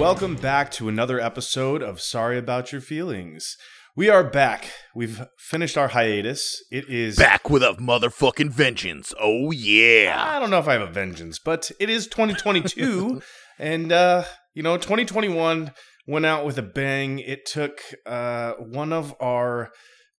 [0.00, 3.58] welcome back to another episode of Sorry About Your Feelings.
[3.94, 4.70] We are back.
[4.94, 6.64] We've finished our hiatus.
[6.70, 9.12] It is Back with a motherfucking vengeance.
[9.20, 10.14] Oh yeah.
[10.26, 13.20] I don't know if I have a vengeance, but it is 2022,
[13.58, 15.70] and uh, you know, 2021
[16.06, 17.18] went out with a bang.
[17.18, 19.70] It took uh, one of our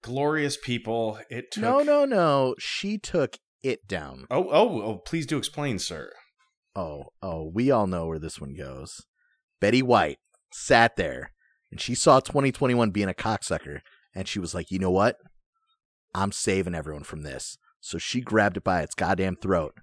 [0.04, 1.18] glorious people.
[1.32, 2.54] It took No, no, no.
[2.60, 4.28] She took it down.
[4.30, 4.98] Oh, oh, oh!
[4.98, 6.12] Please do explain, sir.
[6.76, 9.02] Oh, oh, we all know where this one goes.
[9.62, 10.18] Betty White
[10.52, 11.32] sat there
[11.72, 13.80] and she saw 2021 being a cocksucker
[14.14, 15.16] and she was like, "You know what?
[16.14, 19.74] I'm saving everyone from this." So she grabbed it by its goddamn throat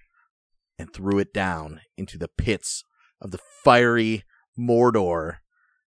[0.79, 2.85] and threw it down into the pits
[3.21, 4.25] of the fiery
[4.59, 5.37] Mordor,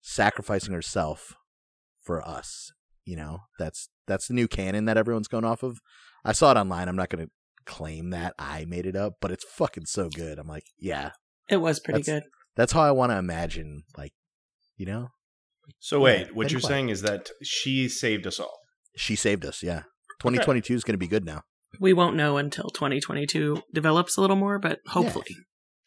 [0.00, 1.34] sacrificing herself
[2.02, 2.72] for us.
[3.04, 5.78] You know, that's that's the new canon that everyone's going off of.
[6.24, 6.88] I saw it online.
[6.88, 7.30] I'm not going to
[7.66, 10.38] claim that I made it up, but it's fucking so good.
[10.38, 11.10] I'm like, yeah,
[11.48, 12.24] It was pretty good.
[12.56, 14.12] That's how I want to imagine, like,
[14.76, 15.08] you know,
[15.78, 16.68] So wait, what you're White.
[16.68, 18.58] saying is that she saved us all.
[18.96, 19.62] she saved us.
[19.62, 19.82] Yeah,
[20.20, 21.42] 2022 is going to be good now.
[21.80, 25.24] We won't know until 2022 develops a little more, but hopefully.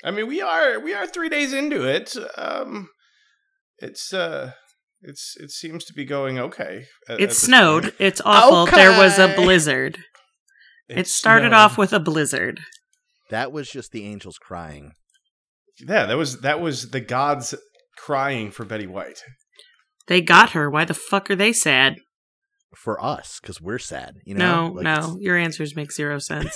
[0.03, 2.16] I mean, we are we are three days into it.
[2.38, 2.89] Um,
[3.80, 4.52] it's uh,
[5.02, 6.86] it's it seems to be going okay.
[7.08, 7.94] at- at It this snowed.
[8.00, 8.66] It's awful.
[8.66, 10.00] There was a blizzard.
[10.89, 11.53] It, It started snowed.
[11.53, 12.59] off with a blizzard.
[13.30, 14.91] That was just the angels crying.
[15.80, 16.06] Yeah.
[16.06, 17.53] That was that was the gods
[17.97, 19.20] crying for Betty White.
[20.08, 20.69] They got her.
[20.69, 21.97] Why the fuck are they sad?
[22.75, 24.14] for us because we're sad.
[24.23, 24.94] You know, no, Like, no.
[24.94, 26.56] it's- Your answers make zero sense.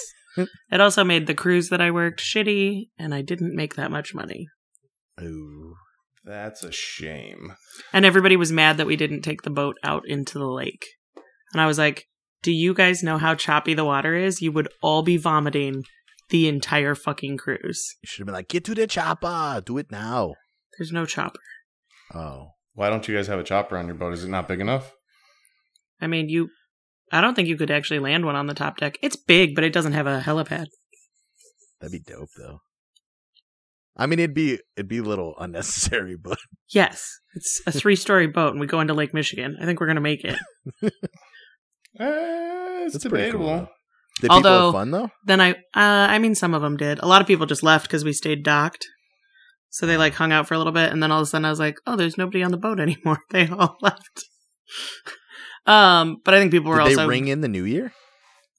[0.69, 4.13] it also made the cruise that I worked shitty, and I didn't make that much
[4.13, 4.47] money.
[5.19, 5.75] Ooh.
[6.23, 7.55] That's a shame.
[7.91, 10.85] And everybody was mad that we didn't take the boat out into the lake.
[11.53, 12.05] And I was like,
[12.43, 14.41] Do you guys know how choppy the water is?
[14.41, 15.83] You would all be vomiting
[16.31, 17.95] the entire fucking cruise.
[18.01, 20.33] You should have been like, get to the chopper, do it now.
[20.77, 21.39] There's no chopper.
[22.13, 24.13] Oh, Why don't you guys have a chopper on your boat?
[24.13, 24.93] Is it not big enough?
[26.01, 26.49] I mean, you.
[27.11, 28.97] I don't think you could actually land one on the top deck.
[29.03, 30.65] It's big, but it doesn't have a helipad.
[31.79, 32.59] that'd be dope though.
[33.97, 36.37] I mean, it'd be it'd be a little unnecessary, but
[36.69, 39.57] Yes, it's a three story boat, and we go into Lake Michigan.
[39.61, 40.39] I think we're going to make it.
[40.81, 40.89] Uh,
[41.99, 43.67] it's That's pretty cool,
[44.21, 45.09] did people Although- have fun though?
[45.25, 45.51] Then I.
[45.51, 45.55] Uh,
[46.13, 46.99] I mean, some of them did.
[46.99, 48.85] A lot of people just left because we stayed docked.
[49.69, 51.45] So they like hung out for a little bit, and then all of a sudden
[51.45, 54.21] I was like, "Oh, there's nobody on the boat anymore." They all left.
[55.65, 57.07] um, but I think people were Did they also.
[57.07, 57.93] ring in the new year?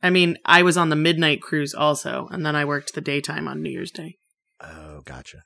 [0.02, 3.46] I mean, I was on the midnight cruise also, and then I worked the daytime
[3.46, 4.16] on New Year's Day.
[4.60, 5.42] Oh, gotcha.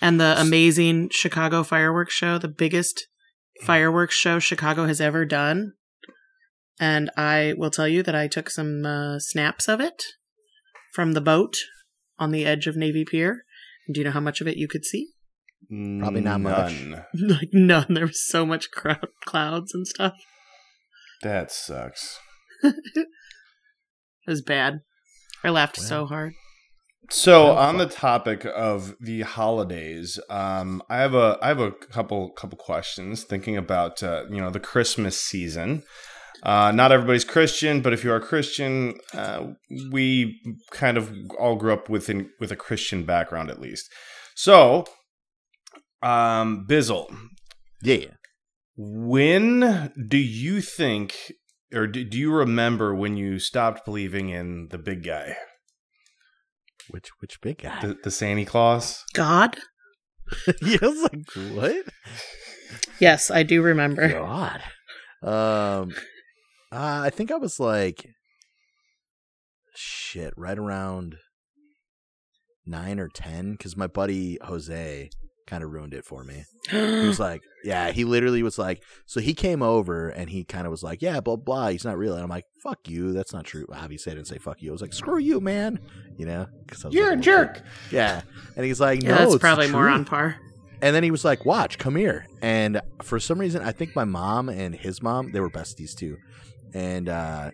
[0.00, 3.06] and the amazing Chicago fireworks show, the biggest
[3.62, 5.72] fireworks show Chicago has ever done.
[6.80, 10.02] And I will tell you that I took some uh, snaps of it
[10.94, 11.54] from the boat
[12.18, 13.44] on the edge of Navy Pier.
[13.92, 15.08] Do you know how much of it you could see?
[15.68, 16.74] Probably not much.
[17.14, 17.86] Like none.
[17.90, 20.14] There was so much crowd, clouds and stuff.
[21.22, 22.18] That sucks.
[22.64, 24.80] It was bad.
[25.42, 25.84] I laughed Wow.
[25.84, 26.34] so hard.
[27.10, 32.30] So on the topic of the holidays, um, I have a I have a couple
[32.30, 33.24] couple questions.
[33.24, 35.82] Thinking about uh, you know the Christmas season.
[36.42, 39.46] Uh, not everybody's Christian, but if you are Christian, uh,
[39.92, 40.40] we
[40.72, 43.88] kind of all grew up within with a Christian background at least.
[44.34, 44.84] So,
[46.02, 47.14] um, Bizzle,
[47.80, 48.14] Yeah.
[48.76, 51.14] when do you think,
[51.72, 55.36] or do, do you remember when you stopped believing in the big guy,
[56.90, 57.80] Which which big guy?
[57.82, 59.04] the, the Santa Claus?
[59.14, 59.56] God?
[60.62, 61.84] yeah, I was like, what?
[62.98, 64.08] Yes, I do remember.
[64.08, 64.60] God.
[65.22, 65.92] Um,
[66.72, 68.06] uh, I think I was like,
[69.74, 71.16] shit, right around
[72.66, 75.10] nine or ten, because my buddy Jose
[75.46, 76.44] kind of ruined it for me.
[76.70, 80.66] He was like, yeah, he literally was like, so he came over and he kind
[80.66, 82.14] of was like, yeah, blah blah, he's not real.
[82.14, 83.66] And I'm like, fuck you, that's not true.
[83.72, 84.70] Obviously, I didn't say fuck you.
[84.70, 85.78] I was like, screw you, man.
[86.16, 87.54] You know, 'cause I was You're like a jerk.
[87.54, 87.62] kid.
[87.90, 88.22] Yeah,
[88.56, 90.36] and he's like, no, yeah, that's it's probably more on par.
[90.82, 94.02] And then he was like, "Watch, come here." And for some reason, I think my
[94.02, 96.16] mom and his mom, they were besties too.
[96.74, 97.50] And uh,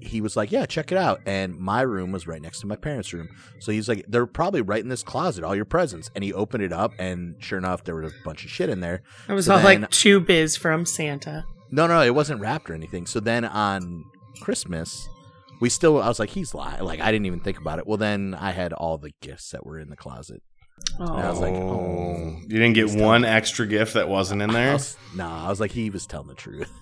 [0.00, 2.76] he was like, "Yeah, check it out." And my room was right next to my
[2.76, 3.28] parents' room,
[3.60, 6.62] so he's like, "They're probably right in this closet, all your presents." And he opened
[6.62, 9.02] it up, and sure enough, there was a bunch of shit in there.
[9.28, 11.44] It was So all then- like two biz from Santa.
[11.70, 13.06] No, no, it wasn't wrapped or anything.
[13.06, 14.02] So then on
[14.40, 15.08] Christmas,
[15.60, 17.86] we still, I was like, "He's lying." Like I didn't even think about it.
[17.86, 20.42] Well, then I had all the gifts that were in the closet.
[20.98, 22.38] Oh, I was like, oh.
[22.48, 24.72] you didn't get one extra gift that wasn't in I there.
[24.72, 26.72] was, nah, I was like, he was telling the truth.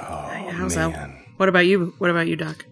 [0.00, 0.90] Oh How's that?
[0.92, 1.24] man.
[1.36, 1.94] what about you?
[1.98, 2.66] What about you, Doc?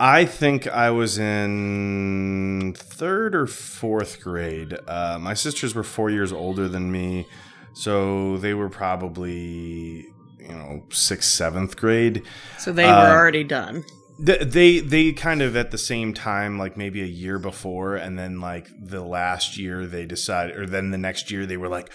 [0.00, 4.76] I think I was in third or fourth grade.
[4.88, 7.26] Uh, my sisters were four years older than me,
[7.74, 10.06] so they were probably
[10.38, 12.22] you know sixth, seventh grade.
[12.58, 13.84] So they were Uh, already done.
[14.24, 18.18] Th- They they kind of at the same time, like maybe a year before, and
[18.18, 21.90] then like the last year they decided, or then the next year they were like,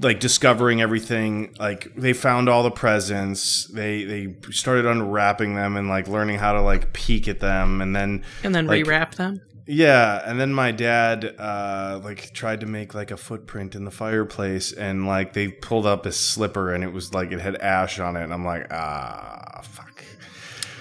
[0.00, 1.54] like discovering everything.
[1.58, 3.66] Like they found all the presents.
[3.66, 7.94] They they started unwrapping them and like learning how to like peek at them, and
[7.94, 9.40] then And then like- rewrap them.
[9.66, 13.90] yeah, and then my dad uh like tried to make like a footprint in the
[13.92, 17.98] fireplace and like they pulled up his slipper and it was like it had ash
[18.00, 19.88] on it and I'm like, ah fuck.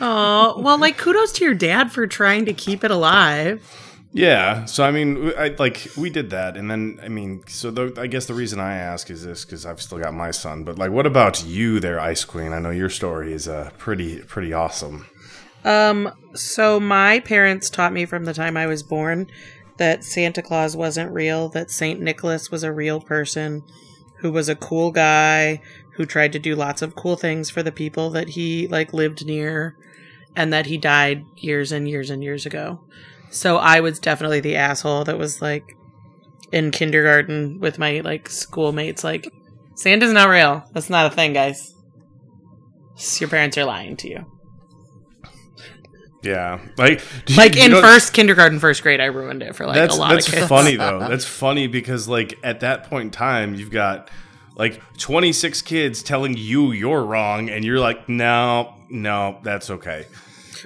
[0.04, 3.62] Oh, well, like kudos to your dad for trying to keep it alive.
[4.14, 7.94] Yeah, so I mean, I like we did that, and then I mean, so the,
[7.98, 10.66] I guess the reason I ask is this because I've still got my son.
[10.66, 12.52] But like, what about you, there, Ice Queen?
[12.52, 15.08] I know your story is uh pretty pretty awesome.
[15.64, 19.28] Um, so my parents taught me from the time I was born
[19.78, 23.64] that Santa Claus wasn't real, that Saint Nicholas was a real person
[24.20, 25.62] who was a cool guy
[25.96, 29.26] who tried to do lots of cool things for the people that he like lived
[29.26, 29.78] near
[30.36, 32.82] and that he died years and years and years ago.
[33.32, 35.64] So I was definitely the asshole that was like
[36.52, 39.32] in kindergarten with my like schoolmates like
[39.76, 40.64] Santa's not real.
[40.74, 41.74] That's not a thing, guys.
[43.20, 44.26] Your parents are lying to you.
[46.24, 49.66] Yeah, like you- like you in know- first kindergarten, first grade, I ruined it for
[49.66, 50.48] like a lot that's of kids.
[50.48, 51.00] That's funny though.
[51.10, 54.10] That's funny because like at that point in time, you've got
[54.56, 60.06] like 26 kids telling you you're wrong, and you're like, no, no, that's okay.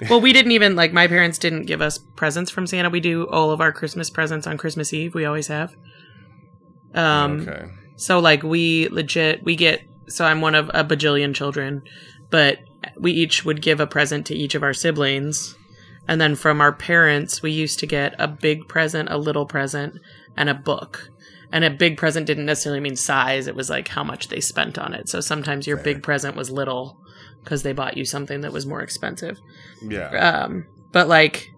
[0.10, 2.90] well, we didn't even like my parents didn't give us presents from Santa.
[2.90, 5.14] We do all of our Christmas presents on Christmas Eve.
[5.14, 5.74] We always have.
[6.94, 7.66] Um, okay.
[7.96, 11.82] so like we legit we get so I'm one of a bajillion children,
[12.30, 12.58] but
[12.96, 15.56] we each would give a present to each of our siblings.
[16.08, 20.00] And then from our parents, we used to get a big present, a little present,
[20.36, 21.10] and a book.
[21.50, 24.78] And a big present didn't necessarily mean size, it was like how much they spent
[24.78, 25.08] on it.
[25.08, 27.00] So sometimes your big present was little
[27.46, 29.38] because they bought you something that was more expensive.
[29.88, 30.08] Yeah.
[30.08, 31.48] Um, but like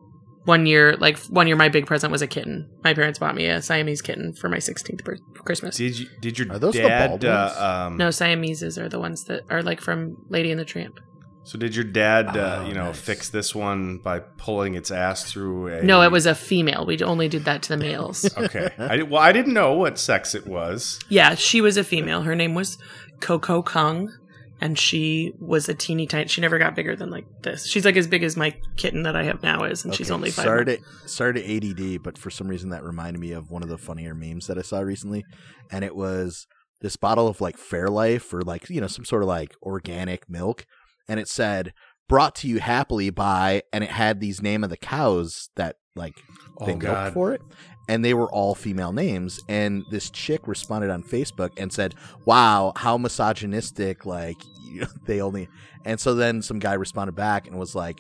[0.45, 2.69] one year, like one year, my big present was a kitten.
[2.85, 5.77] My parents bought me a Siamese kitten for my 16th birth- Christmas.
[5.79, 9.25] Did you did your Are those dad bald uh, um No, Siameses are the ones
[9.25, 11.01] that are like from Lady and the Tramp.
[11.45, 13.01] So did your dad, uh, Oh, you know, nice.
[13.01, 15.83] fix this one by pulling its ass through a?
[15.83, 16.85] No, it was a female.
[16.85, 18.29] We only did that to the males.
[18.37, 18.69] okay.
[18.79, 20.99] I, well, I didn't know what sex it was.
[21.09, 22.21] yeah, she was a female.
[22.23, 22.77] Her name was
[23.21, 24.13] Coco Kung,
[24.61, 26.29] and she was a teeny tiny.
[26.29, 27.67] She never got bigger than like this.
[27.67, 30.31] She's like as big as my kitten that I have now is, and she's only
[30.31, 30.45] five.
[30.45, 30.83] Sorry months.
[31.03, 33.79] to, sorry to ADD, but for some reason that reminded me of one of the
[33.79, 35.25] funnier memes that I saw recently,
[35.71, 36.47] and it was
[36.81, 40.67] this bottle of like Fairlife or like you know some sort of like organic milk,
[41.09, 41.73] and it said
[42.09, 46.15] "brought to you happily by," and it had these name of the cows that like
[46.61, 47.13] they Oh milked God.
[47.13, 47.41] for it.
[47.89, 49.41] And they were all female names.
[49.49, 51.95] And this chick responded on Facebook and said,
[52.25, 54.05] Wow, how misogynistic.
[54.05, 55.49] Like, you know, they only.
[55.85, 57.99] And so then some guy responded back and was like,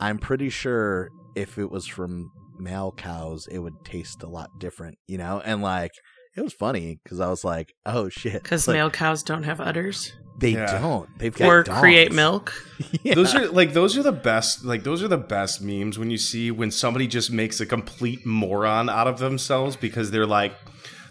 [0.00, 4.98] I'm pretty sure if it was from male cows, it would taste a lot different,
[5.06, 5.40] you know?
[5.44, 5.92] And like,
[6.38, 8.42] it was funny because I was like, oh shit.
[8.42, 10.78] Because Like, male cows don't have udders They Yeah.
[10.80, 11.08] don't.
[11.18, 11.80] They've got or dongs.
[11.80, 12.52] create milk.
[13.02, 13.14] Yeah.
[13.14, 14.64] Those are like those are the best.
[14.64, 18.24] Like those are the best memes when you see when somebody just makes a complete
[18.24, 20.54] moron out of themselves because they're like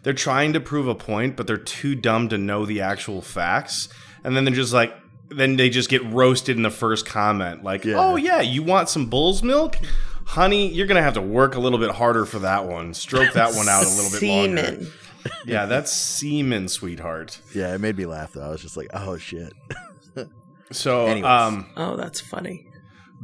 [0.04, 3.90] they're trying to prove a point, but they're too dumb to know the actual facts,
[4.24, 4.94] and then they're just like.
[5.30, 7.96] Then they just get roasted in the first comment, like, Yeah.
[7.98, 9.76] "Oh yeah, you want some bull's milk,
[10.24, 10.72] honey?
[10.72, 12.94] You're gonna have to work a little bit harder for that one.
[12.94, 14.86] Stroke that one out a little bit longer."
[15.30, 15.38] Semen.
[15.48, 17.40] Yeah, that's semen, sweetheart.
[17.54, 18.42] yeah, it made me laugh though.
[18.44, 19.54] I was just like, oh shit.
[20.70, 21.24] So, Anyways.
[21.24, 22.68] um, Oh, that's funny.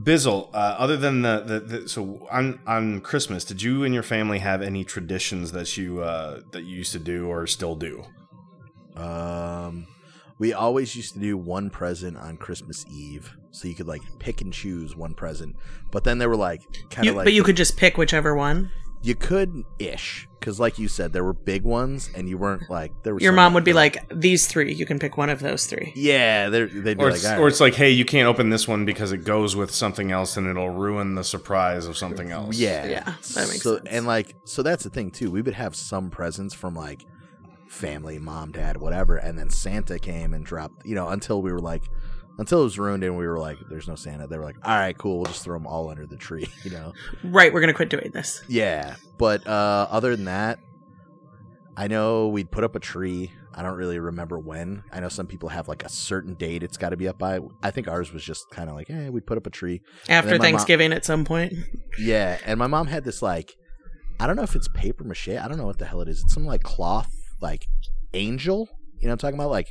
[0.02, 4.02] Bizzle, uh, other than the, the, the so on on Christmas, did you and your
[4.02, 8.06] family have any traditions that you uh, that you used to do or still do?
[8.96, 9.88] Um,
[10.40, 14.42] we always used to do one present on Christmas Eve, so you could like pick
[14.42, 15.56] and choose one present.
[15.92, 18.72] But then they were like, kind of like, but you could just pick whichever one.
[19.04, 23.04] You could ish, because like you said, there were big ones, and you weren't like
[23.04, 23.20] there were.
[23.20, 25.92] Your mom would be were like, "These three, you can pick one of those three.
[25.94, 28.50] yeah, they're, they'd be Or like, it's, "All or it's like, hey, you can't open
[28.50, 32.32] this one because it goes with something else and it'll ruin the surprise of something
[32.32, 32.58] else.
[32.58, 33.88] Yeah, Yeah, that makes so, sense.
[33.90, 35.30] And like, so that's the thing too.
[35.30, 37.06] We would have some presents from like
[37.68, 40.86] family, mom, dad, whatever, and then Santa came and dropped.
[40.86, 41.84] You know, until we were like,
[42.38, 44.76] until it was ruined, and we were like, "There's no Santa." They were like, "All
[44.76, 45.18] right, cool.
[45.18, 46.94] We'll just throw them all under the tree." You know.
[47.24, 48.42] Right, we're gonna quit doing this.
[48.48, 50.60] Yeah, but uh, other than that,
[51.76, 53.32] I know we'd put up a tree.
[53.56, 54.84] I don't really remember when.
[54.92, 57.40] I know some people have like a certain date it's got to be up by.
[57.62, 59.82] I think ours was just kind of like, "Hey, we'd put up a tree.
[60.10, 61.54] After my mom- Thanksgiving at some point.
[62.00, 63.54] Yeah, and my mom had this like,
[64.20, 65.30] I don't know if it's paper mache.
[65.30, 66.22] I don't know what the hell it is.
[66.22, 67.68] It's some like cloth like
[68.16, 68.68] angel.
[69.00, 69.52] You know what I'm talking about?
[69.52, 69.68] Like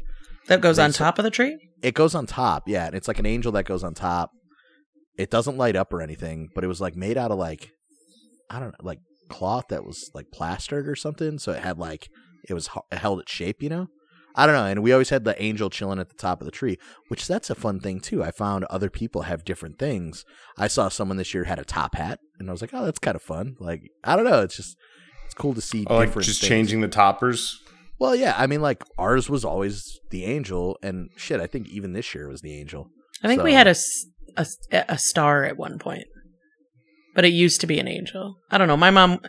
[0.46, 1.58] That goes on top of the tree?
[1.82, 2.68] It goes on top.
[2.68, 4.30] Yeah, and it's like an angel that goes on top.
[5.18, 7.70] It doesn't light up or anything, but it was like made out of like,
[8.48, 8.98] I don't know, like
[9.28, 11.38] cloth that was like plastered or something.
[11.38, 12.08] So it had like
[12.48, 13.62] it was h- held its shape.
[13.62, 13.86] You know.
[14.34, 16.50] I don't know, and we always had the angel chilling at the top of the
[16.50, 18.24] tree, which that's a fun thing too.
[18.24, 20.24] I found other people have different things.
[20.56, 22.98] I saw someone this year had a top hat, and I was like, "Oh, that's
[22.98, 24.78] kind of fun." Like, I don't know, it's just
[25.26, 25.84] it's cool to see.
[25.86, 26.48] Oh, like just things.
[26.48, 27.60] changing the toppers.
[28.02, 31.92] Well, yeah, I mean, like ours was always the angel, and shit, I think even
[31.92, 32.88] this year was the angel.
[33.22, 33.68] I think we So- had
[34.90, 36.08] a star at one point,
[37.14, 38.34] but it used to be an angel.
[38.50, 38.76] I don't know.
[38.76, 39.20] My mom,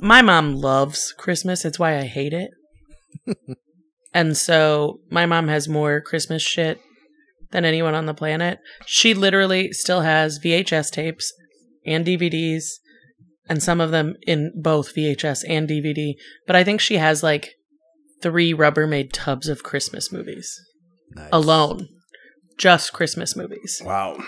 [0.00, 1.64] my mom loves Christmas.
[1.64, 2.50] It's why I hate it.
[4.12, 6.82] and so my mom has more Christmas shit
[7.50, 8.58] than anyone on the planet.
[8.84, 11.32] She literally still has VHS tapes
[11.86, 12.64] and DVDs,
[13.48, 16.12] and some of them in both VHS and DVD.
[16.46, 17.54] But I think she has like
[18.22, 20.60] three Rubbermaid tubs of Christmas movies
[21.10, 21.28] Nice.
[21.32, 21.88] alone,
[22.58, 23.80] just Christmas movies.
[23.84, 24.22] Wow.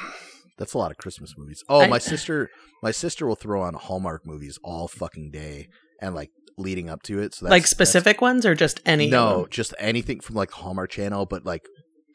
[0.59, 1.63] That's a lot of Christmas movies.
[1.69, 2.49] Oh, I- my sister,
[2.83, 5.69] my sister will throw on Hallmark movies all fucking day,
[6.01, 7.35] and like leading up to it.
[7.35, 9.09] So that's, like specific ones or just any?
[9.09, 11.63] No, just anything from like Hallmark Channel, but like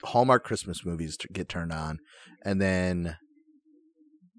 [0.03, 1.97] Hallmark Christmas movies to get turned on,
[2.43, 3.17] and then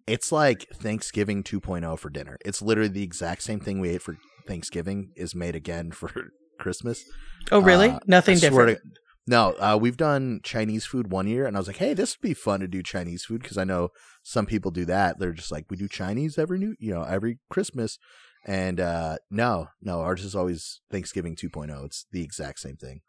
[0.06, 2.38] it's like Thanksgiving 2.0 for dinner.
[2.44, 4.16] It's literally the exact same thing we ate for
[4.46, 6.10] Thanksgiving is made again for
[6.58, 7.04] Christmas.
[7.52, 7.90] Oh, really?
[7.90, 8.78] Uh, Nothing different.
[8.78, 8.88] to-
[9.28, 12.28] no, uh, we've done Chinese food one year, and I was like, "Hey, this would
[12.28, 13.88] be fun to do Chinese food," because I know
[14.22, 15.18] some people do that.
[15.18, 17.98] They're just like, "We do Chinese every new, you know, every Christmas,"
[18.46, 21.84] and uh, no, no, ours is always Thanksgiving 2.0.
[21.86, 23.00] It's the exact same thing.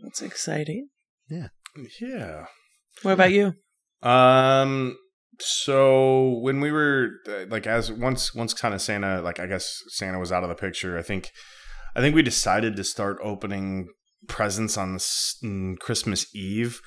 [0.00, 0.90] That's exciting.
[1.28, 1.48] Yeah.
[2.00, 2.46] Yeah.
[3.02, 3.54] What about you?
[4.02, 4.96] Um.
[5.40, 9.82] So when we were uh, like, as once once kind of Santa, like I guess
[9.88, 10.96] Santa was out of the picture.
[10.96, 11.32] I think,
[11.94, 13.88] I think we decided to start opening
[14.26, 16.80] presents on mm, Christmas Eve.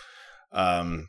[0.51, 1.07] Um.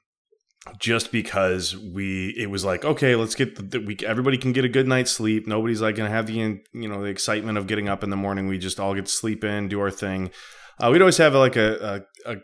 [0.79, 4.69] Just because we, it was like okay, let's get the, the everybody can get a
[4.69, 5.47] good night's sleep.
[5.47, 8.49] Nobody's like gonna have the you know the excitement of getting up in the morning.
[8.49, 10.31] We just all get to sleep in, do our thing.
[10.79, 12.37] Uh, we'd always have like a, a, a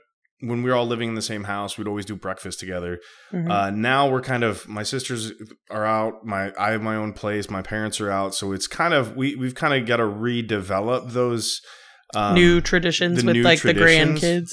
[0.48, 3.00] when we were all living in the same house, we'd always do breakfast together.
[3.32, 3.50] Mhm.
[3.50, 5.32] Uh, now we're kind of my sisters
[5.70, 6.24] are out.
[6.24, 7.50] My I have my own place.
[7.50, 11.12] My parents are out, so it's kind of we we've kind of got to redevelop
[11.12, 11.60] those
[12.14, 14.20] um, new traditions with new like traditions.
[14.20, 14.50] the grandkids.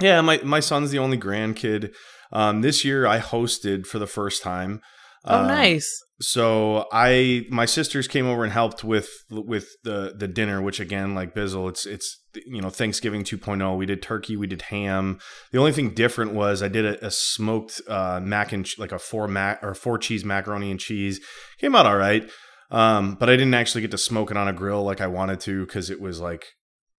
[0.00, 1.94] Yeah, my my son's the only grandkid.
[2.32, 4.80] Um, this year I hosted for the first time.
[5.24, 5.88] Oh, Um, nice.
[6.20, 11.14] So I my sisters came over and helped with with the the dinner, which again,
[11.14, 13.76] like Bizzle, it's it's you know Thanksgiving 2.0.
[13.76, 15.18] We did turkey, we did ham.
[15.52, 18.98] The only thing different was I did a, a smoked uh, mac and like a
[18.98, 21.20] four mac or four cheese macaroni and cheese.
[21.58, 22.28] Came out all right,
[22.70, 25.40] um, but I didn't actually get to smoke it on a grill like I wanted
[25.40, 26.44] to because it was like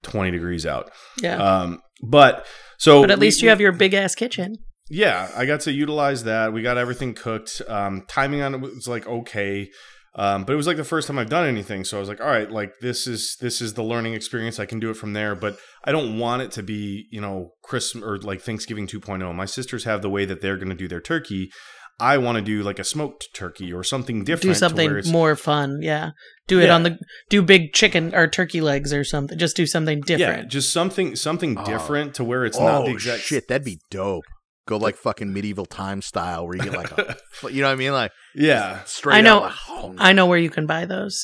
[0.03, 0.91] 20 degrees out.
[1.21, 1.37] Yeah.
[1.37, 2.45] Um, but
[2.77, 4.55] so but at we- least you have your big ass kitchen.
[4.89, 6.53] yeah, I got to utilize that.
[6.53, 7.61] We got everything cooked.
[7.67, 9.69] Um, timing on it was like okay,
[10.15, 12.21] um, but it was like the first time I've done anything, so I was like,
[12.21, 14.59] all right, like this is this is the learning experience.
[14.59, 17.51] I can do it from there, but I don't want it to be you know
[17.63, 19.33] Christmas or like Thanksgiving 2.0.
[19.35, 21.49] My sisters have the way that they're going to do their turkey.
[21.97, 24.41] I want to do like a smoked turkey or something different.
[24.41, 25.79] Do to something where more fun.
[25.81, 26.09] Yeah.
[26.47, 26.75] Do it Yeah.
[26.75, 26.97] on the
[27.29, 29.37] do big chicken or turkey legs or something.
[29.37, 30.43] Just do something different.
[30.43, 31.65] Yeah, just something something Oh.
[31.65, 34.25] different to where it's oh not the exact shit, that'd be dope.
[34.67, 37.15] Go like fucking medieval time style, where you get like, a,
[37.51, 39.15] you know what I mean, like yeah, straight.
[39.17, 39.53] I know- out,
[39.89, 41.23] like, I know where you can buy those.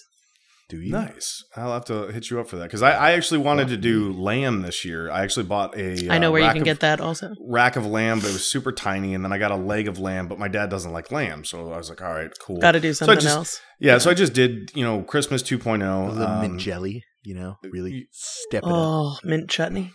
[0.70, 0.92] do you?
[0.92, 1.44] Nice.
[1.56, 4.14] I'll have to hit you up for that because I, I actually wanted to do
[4.14, 5.10] lamb this year.
[5.10, 6.08] I actually bought a.
[6.10, 7.34] I know uh, where you can of- get that also.
[7.50, 9.98] rack of lamb, but it was super tiny, and then I got a leg of
[9.98, 12.58] lamb, but my dad doesn't like lamb, so I was like, all right, cool.
[12.58, 13.60] Got to do So something just- else.
[13.80, 15.82] Yeah, so I just did you know Christmas 2.0.
[15.82, 18.72] A little um, mint jelly, you know, really step it up.
[18.72, 19.92] Oh, mint chutney.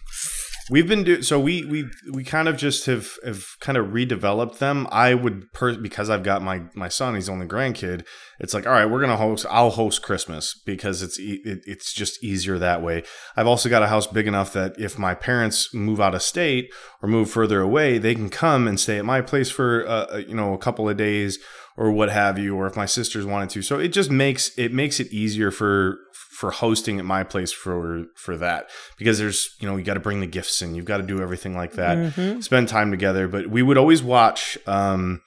[0.68, 4.58] We've been do so we we we kind of just have have kind of redeveloped
[4.58, 4.88] them.
[4.90, 8.04] I would per because I've got my my son, he's only grandkid.
[8.40, 9.46] It's like all right, we're gonna host.
[9.48, 13.04] I'll host Christmas because it's it, it's just easier that way.
[13.36, 16.72] I've also got a house big enough that if my parents move out of state
[17.00, 20.34] or move further away, they can come and stay at my place for uh, you
[20.34, 21.38] know a couple of days
[21.76, 22.56] or what have you.
[22.56, 25.98] Or if my sisters wanted to, so it just makes it makes it easier for
[26.12, 28.68] for hosting at my place for for that
[28.98, 31.22] because there's you know you got to bring the gifts in you've got to do
[31.22, 32.42] everything like that Mhm.
[32.44, 35.22] spend time together but we would always watch um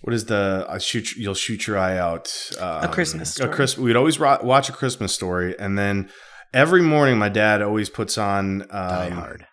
[0.00, 3.44] what is the I shoot you'll shoot your eye out um, A Christmas story.
[3.44, 3.56] a Story.
[3.56, 6.10] Chris we'd always ro- watch a christmas story and then
[6.52, 9.46] every morning my dad always puts on um, Die Hard.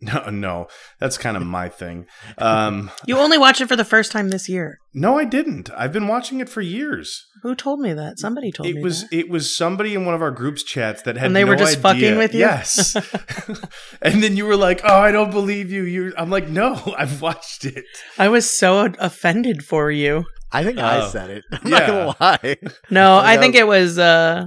[0.10, 0.66] No, no,
[1.00, 2.06] that's kind of my thing.
[2.38, 4.78] Um, You only watch it for the first time this year.
[4.94, 5.70] no, I didn't.
[5.76, 7.26] I've been watching it for years.
[7.42, 8.18] Who told me that?
[8.20, 9.12] Somebody told It me was that.
[9.16, 11.56] it was somebody in one of our groups chats that had And they no were
[11.56, 11.82] just idea.
[11.82, 12.40] fucking with you?
[12.40, 12.94] Yes,
[14.02, 17.20] and then you were like, "Oh, I don't believe you." You, I'm like, "No, I've
[17.22, 17.84] watched it."
[18.18, 20.24] I was so offended for you.
[20.52, 21.08] I think I Oh.
[21.08, 21.44] said it.
[21.52, 22.56] I'm not gonna lie.
[22.90, 23.42] No, I I know.
[23.42, 23.98] think it was.
[23.98, 24.46] uh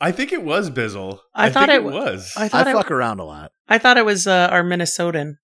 [0.00, 1.18] I think it was Bizzle.
[1.34, 2.32] I thought think it it was.
[2.36, 3.50] I I thought it, fuck around a lot.
[3.68, 5.34] I thought it was uh, our Minnesotan.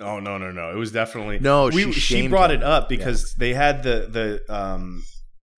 [0.00, 0.70] oh no, no, no!
[0.70, 2.60] It was definitely No, we, she she brought him.
[2.60, 4.08] it up because they had the
[4.48, 5.02] the um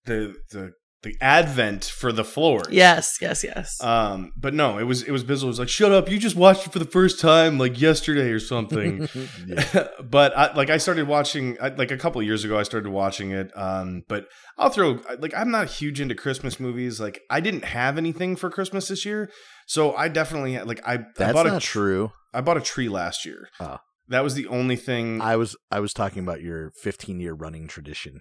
[0.04, 2.66] the the the advent for the floors.
[2.70, 3.76] Yes, yes, yes.
[3.82, 6.10] Um, but no, it was it was Bizzle was like, "Shut up!
[6.10, 9.06] You just watched it for the first time like yesterday or something."
[10.02, 12.58] But I, like I started watching I- like a couple of years ago.
[12.58, 13.50] I started watching it.
[13.56, 17.00] Um, but I'll throw like I'm not huge into Christmas movies.
[17.00, 19.30] Like I didn't have anything for Christmas this year,
[19.66, 22.12] so I definitely like I, I bought not a true.
[22.32, 23.48] I bought a tree last year.
[23.60, 23.78] Oh.
[24.08, 25.20] That was the only thing.
[25.20, 28.20] I was I was talking about your 15 year running tradition.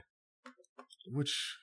[1.07, 1.57] Which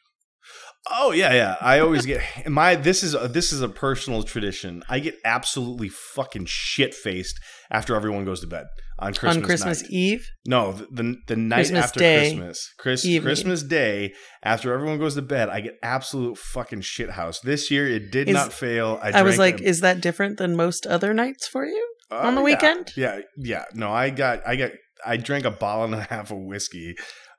[0.91, 1.57] Oh yeah, yeah.
[1.61, 4.83] I always get my this is a, this is a personal tradition.
[4.89, 7.39] I get absolutely fucking shit faced
[7.71, 8.67] after everyone goes to bed
[9.01, 9.91] on Christmas On Christmas night.
[9.91, 10.29] Eve.
[10.47, 13.23] No, the, the the night Christmas after Day Christmas, Chris, evening.
[13.27, 17.41] Christmas Day after everyone goes to bed, I get absolute fucking shit house.
[17.41, 18.99] This year it did Is- not fail.
[19.03, 21.87] I, I, was like, a- is that different than most other nights for you?
[22.11, 22.45] Oh, on the yeah.
[22.45, 22.91] weekend?
[22.97, 23.65] Yeah, yeah.
[23.73, 24.73] No, I got I got
[25.07, 26.95] I drank a bottle and a half of whiskey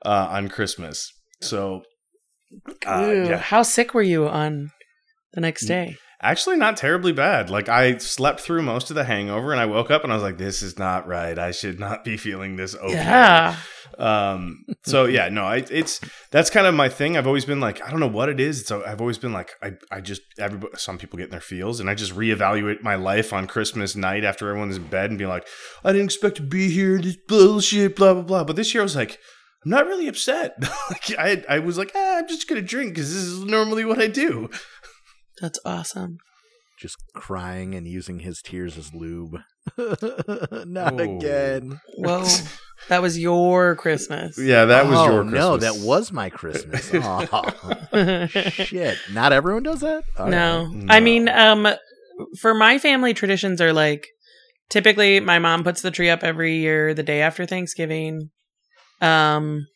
[0.06, 1.12] uh, on Christmas.
[1.42, 1.84] So
[2.86, 3.30] uh, Ew.
[3.30, 4.72] yeah, How sick were you on
[5.34, 5.98] the next day?
[6.24, 7.50] Actually, not terribly bad.
[7.50, 10.22] Like I slept through most of the hangover, and I woke up and I was
[10.22, 11.38] like, "This is not right.
[11.38, 13.56] I should not be feeling this okay." Yeah.
[13.98, 14.66] Um.
[14.84, 16.00] So yeah, no, I, it's
[16.30, 17.18] that's kind of my thing.
[17.18, 18.68] I've always been like, I don't know what it is.
[18.68, 20.74] So I've always been like, I, I just everybody.
[20.78, 24.24] Some people get in their feels, and I just reevaluate my life on Christmas night
[24.24, 25.48] after everyone's in bed and be like,
[25.84, 27.00] I didn't expect to be here.
[27.00, 28.44] This bullshit, blah blah blah.
[28.44, 29.18] But this year I was like.
[29.64, 30.56] I'm not really upset.
[30.90, 34.02] like, I I was like, ah, I'm just gonna drink because this is normally what
[34.02, 34.50] I do.
[35.42, 36.18] That's awesome.
[36.80, 39.38] Just crying and using his tears as lube.
[39.78, 41.18] Not Oh.
[41.18, 41.80] again.
[41.98, 42.26] Whoa.
[42.90, 44.38] that was your Christmas.
[44.40, 45.40] Yeah, that was oh, your Christmas.
[45.40, 46.92] no, that was my Christmas.
[46.94, 48.28] Aw.
[48.50, 48.98] Shit.
[49.12, 50.04] Not everyone does that?
[50.18, 50.66] All no.
[50.74, 50.86] right.
[50.90, 51.68] I mean, um,
[52.40, 54.08] for my family, traditions are like
[54.70, 58.30] typically my mom puts the tree up every year the day after Thanksgiving.
[59.02, 59.68] Um,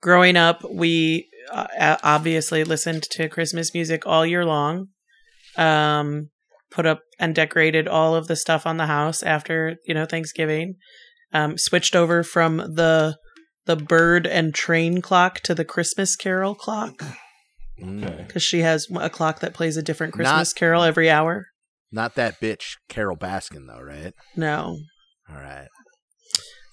[0.00, 4.88] growing up, we obviously listened to Christmas music all year long.
[5.56, 6.30] Um,
[6.70, 10.74] put up and decorated all of the stuff on the house after you know Thanksgiving.
[11.32, 13.16] Um, switched over from the
[13.66, 17.02] the bird and train clock to the Christmas Carol clock
[17.82, 18.26] Mm.
[18.26, 21.48] because she has a clock that plays a different Christmas Not- carol every hour.
[21.92, 24.14] Not that bitch, Carole Baskin, though, right?
[24.34, 24.78] No.
[25.28, 25.68] All right.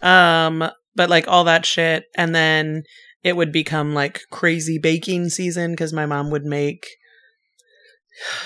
[0.02, 0.64] Um,
[0.96, 2.84] but like all that shit, and then
[3.24, 6.86] it would become like crazy baking season because my mom would make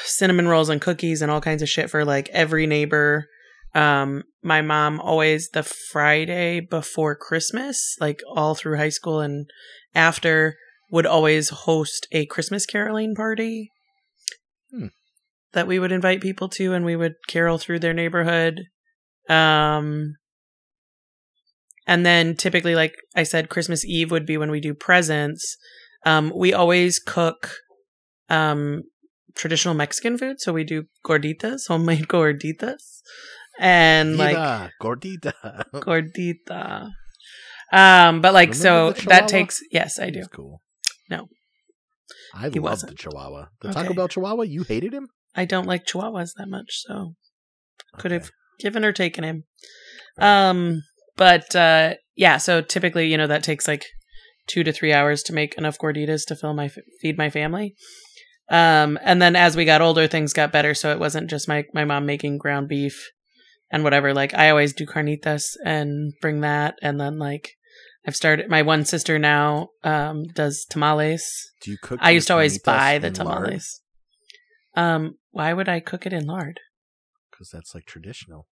[0.03, 3.27] cinnamon rolls and cookies and all kinds of shit for like every neighbor.
[3.75, 9.47] Um, my mom always the Friday before Christmas, like all through high school and
[9.93, 10.55] after,
[10.89, 13.71] would always host a Christmas caroling party
[14.71, 14.87] Hmm.
[15.53, 18.65] that we would invite people to, and we would carol through their neighborhood.
[19.29, 20.15] Um,
[21.87, 25.57] and then typically, like I said, Christmas Eve would be when we do presents.
[26.05, 27.53] Um, we always cook
[28.29, 28.83] um,
[29.35, 30.39] traditional Mexican food.
[30.39, 33.01] So we do gorditas, homemade gorditas.
[33.59, 34.35] And like
[34.81, 35.33] gordita.
[35.73, 36.89] gordita.
[37.71, 40.19] Um, but like Remember so that takes yes, I do.
[40.19, 40.61] That's cool.
[41.09, 41.27] No.
[42.33, 42.91] I He love wasn't.
[42.91, 43.47] the Chihuahua.
[43.61, 43.81] The Okay.
[43.81, 45.07] Taco Bell Chihuahua, you hated him?
[45.35, 47.13] I don't like chihuahuas that much, so
[47.97, 48.23] could Okay.
[48.23, 49.43] have given or taken him.
[50.17, 50.81] Um,
[51.17, 53.85] but uh, yeah, so typically, you know, that takes like
[54.47, 56.69] two to three hours to make enough gorditas to fill my
[57.01, 57.75] feed my family.
[58.49, 61.65] Um, and then as we got older, things got better, so it wasn't just my
[61.73, 63.11] my mom making ground beef
[63.69, 64.13] and whatever.
[64.13, 67.51] Like I always do carnitas and bring that, and then like
[68.05, 68.49] I've started.
[68.49, 71.51] My one sister now um does tamales.
[71.61, 71.99] Do you cook?
[72.01, 73.45] I used to always buy the in lard?
[73.45, 73.81] tamales.
[74.75, 76.59] Um, why would I cook it in lard?
[77.29, 78.47] Because that's like traditional.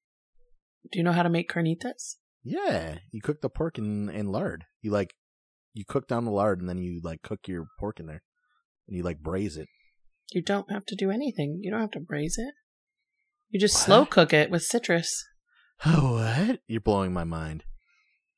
[0.91, 2.15] Do you know how to make carnitas?
[2.43, 4.65] Yeah, you cook the pork in, in lard.
[4.81, 5.13] You like,
[5.73, 8.21] you cook down the lard and then you like cook your pork in there,
[8.87, 9.67] and you like braise it.
[10.31, 11.59] You don't have to do anything.
[11.61, 12.53] You don't have to braise it.
[13.49, 13.85] You just What?
[13.85, 15.23] slow cook it with citrus.
[15.85, 16.13] Oh,
[16.47, 16.59] what?
[16.67, 17.63] You're blowing my mind.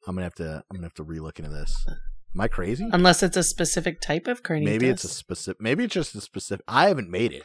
[0.07, 0.63] I'm gonna have to.
[0.69, 1.73] I'm gonna have to relook into this.
[1.87, 2.87] Am I crazy?
[2.91, 4.65] Unless it's a specific type of carnitas.
[4.65, 5.61] Maybe it's a specific.
[5.61, 6.63] Maybe it's just a specific.
[6.67, 7.43] I haven't made it.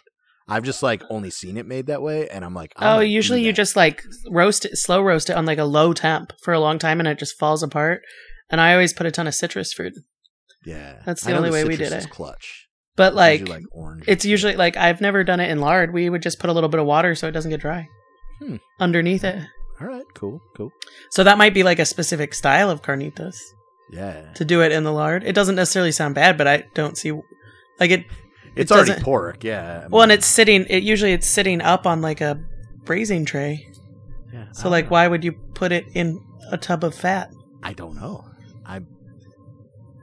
[0.50, 3.42] I've just like only seen it made that way, and I'm like, I'm Oh, usually
[3.44, 6.60] you just like roast it, slow roast it on like a low temp for a
[6.60, 8.02] long time, and it just falls apart.
[8.50, 9.94] And I always put a ton of citrus fruit.
[10.66, 11.00] yeah.
[11.06, 12.10] that's the only way we did it.
[12.10, 14.04] Clutch, But It's like, usually, like orange.
[14.08, 15.92] it's usually like I've never done it in lard.
[15.94, 17.86] We would just put a little bit of water so it doesn't get dry
[18.40, 18.56] Hmm.
[18.80, 19.38] underneath it.
[19.80, 20.70] all right, cool, cool.
[21.12, 23.36] So that might be like a specific style of carnitas
[23.92, 25.22] Yeah, to do it in the lard.
[25.24, 27.12] It doesn't necessarily sound bad, but I don't see
[27.78, 28.04] like it.
[28.56, 29.44] It's it already pork.
[29.44, 29.82] Yeah.
[29.84, 30.64] I Well, and it's sitting.
[30.68, 32.38] It usually it's sitting up on like a
[32.84, 33.68] braising tray.
[34.32, 34.90] yeah, So like, know.
[34.90, 37.30] why would you put it in a tub of fat?
[37.62, 38.24] I don't know.
[38.66, 38.80] I.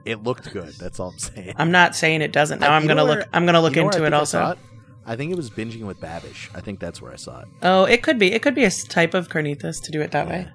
[0.04, 0.72] It looked good.
[0.74, 1.54] That's all I'm saying.
[1.56, 2.60] I'm not saying it doesn't.
[2.60, 3.28] Now I- I'm gonna where- look.
[3.32, 4.50] I'm gonna look You know where into it think I also.
[4.52, 4.58] it?
[5.06, 6.48] I think it was binging with Babish.
[6.54, 7.48] I think that's where I saw it.
[7.62, 8.32] Oh, it could be.
[8.32, 10.52] It could be a type of carnitas to do it that way, Yeah.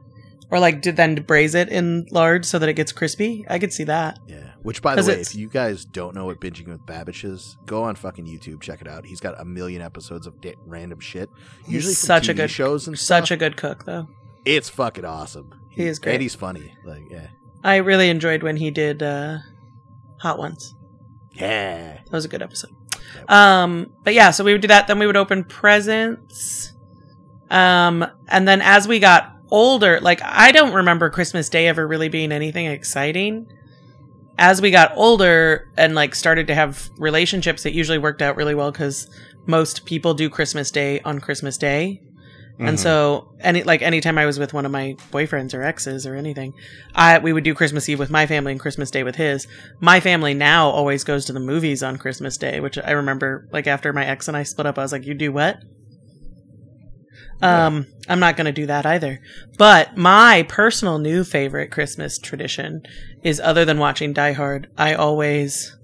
[0.53, 3.43] Or like did then braise it in lard so that it gets crispy.
[3.49, 4.19] I could see that.
[4.27, 4.51] Yeah.
[4.61, 7.57] Which, by the way, it's- if you guys don't know what binging with Babish is,
[7.65, 9.05] go on fucking YouTube, check it out.
[9.05, 11.29] He's got a million episodes of da- random shit.
[11.67, 13.35] Usually such a good shows and Such stuff.
[13.35, 14.07] a good cook, though.
[14.45, 15.49] It's fucking awesome.
[15.71, 16.13] He is great.
[16.13, 16.75] and he's funny.
[16.85, 17.27] Like, yeah,
[17.63, 19.39] I really enjoyed when he did uh,
[20.19, 20.75] Hot Ones.
[21.33, 21.93] yeah.
[22.05, 22.69] That was a good episode.
[23.27, 24.85] Um, but yeah, so we would do that.
[24.87, 26.73] Then we would open presents.
[27.49, 32.09] Um, and then as we got older, like I don't remember Christmas Day ever really
[32.09, 33.45] being anything exciting.
[34.37, 38.55] As we got older and like started to have relationships, it usually worked out really
[38.55, 39.07] well because
[39.45, 42.01] most people do Christmas Day on Christmas Day.
[42.59, 42.81] And Mhm.
[42.81, 46.53] so, any like anytime I was with one of my boyfriends or exes or anything,
[46.95, 49.47] I we would do Christmas Eve with my family and Christmas Day with his.
[49.81, 53.67] My family now always goes to the movies on Christmas Day, which I remember like
[53.67, 55.57] after my ex and I split up, I was like, "You do what?"
[57.43, 59.19] Um, I'm not going to do that either.
[59.57, 62.83] But my personal new favorite Christmas tradition
[63.23, 65.75] is other than watching Die Hard, I always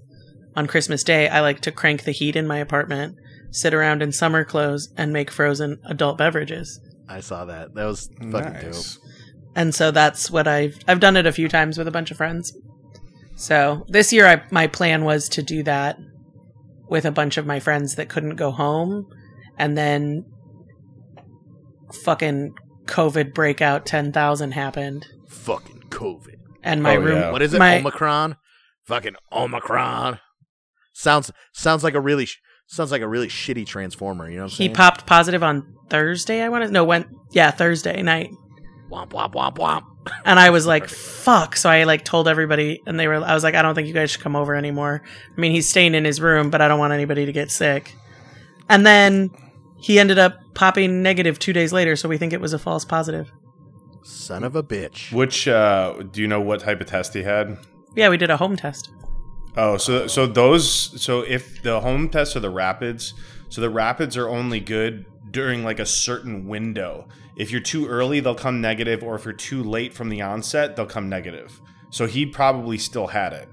[0.56, 3.16] on Christmas Day, I like to crank the heat in my apartment,
[3.50, 6.80] sit around in summer clothes and make frozen adult beverages.
[7.08, 7.74] I saw that.
[7.74, 8.94] That was fucking Nice.
[8.96, 9.02] dope.
[9.54, 12.16] and so that's what I've I've done it a few times with a bunch of
[12.16, 12.56] friends.
[13.36, 15.98] So this year, I, my plan was to do that
[16.88, 19.06] with a bunch of my friends that couldn't go home,
[19.56, 20.24] and then
[21.92, 22.54] fucking
[22.86, 26.34] COVID breakout ten thousand happened, Fucking COVID.
[26.62, 27.18] and my Oh, room.
[27.20, 27.30] yeah.
[27.30, 27.58] What is it?
[27.58, 28.36] My- Omicron.
[28.86, 30.18] Fucking Omicron.
[30.92, 34.28] Sounds sounds like a really sh- sounds like a really shitty transformer.
[34.28, 34.74] You know what I'm He saying?
[34.74, 36.42] popped positive on Thursday.
[36.42, 38.30] I want to no went yeah Thursday night,
[38.90, 39.82] Womp womp womp womp.
[40.24, 41.54] and I was like fuck.
[41.56, 43.16] So I like told everybody, and they were.
[43.16, 45.02] I was like, I don't think you guys should come over anymore.
[45.36, 47.94] I mean, he's staying in his room, but I don't want anybody to get sick.
[48.68, 49.30] And then
[49.80, 52.84] he ended up popping negative two days later, so we think it was a false
[52.84, 53.32] positive.
[54.02, 55.12] Son of a bitch.
[55.12, 57.58] Which uh, do you know what type of test he had?
[57.96, 58.90] Yeah, we did a home test.
[59.56, 63.14] Oh, so so those so if the home tests are the rapids,
[63.48, 67.08] so the rapids are only good during like a certain window.
[67.36, 70.76] If you're too early, they'll come negative, or if you're too late from the onset,
[70.76, 71.60] they'll come negative.
[71.90, 73.48] So he probably still had it.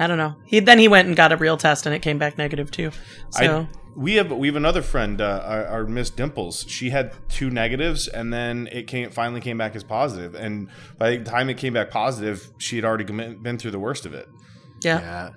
[0.00, 0.34] I don't know.
[0.46, 2.90] He then he went and got a real test, and it came back negative too.
[3.28, 6.64] So I, we have we have another friend, uh, our, our Miss Dimples.
[6.66, 10.34] She had two negatives, and then it came finally came back as positive.
[10.34, 13.78] And by the time it came back positive, she had already been been through the
[13.78, 14.26] worst of it.
[14.82, 15.00] yeah.
[15.00, 15.30] Yeah.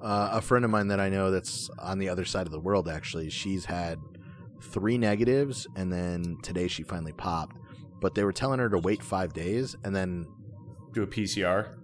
[0.00, 2.60] Uh, a friend of mine that I know that's on the other side of the
[2.60, 3.98] world, actually, she's had
[4.62, 7.56] three negatives, and then today she finally popped.
[8.00, 10.26] But they were telling her to wait five days, and then
[10.92, 11.76] Do a PCR.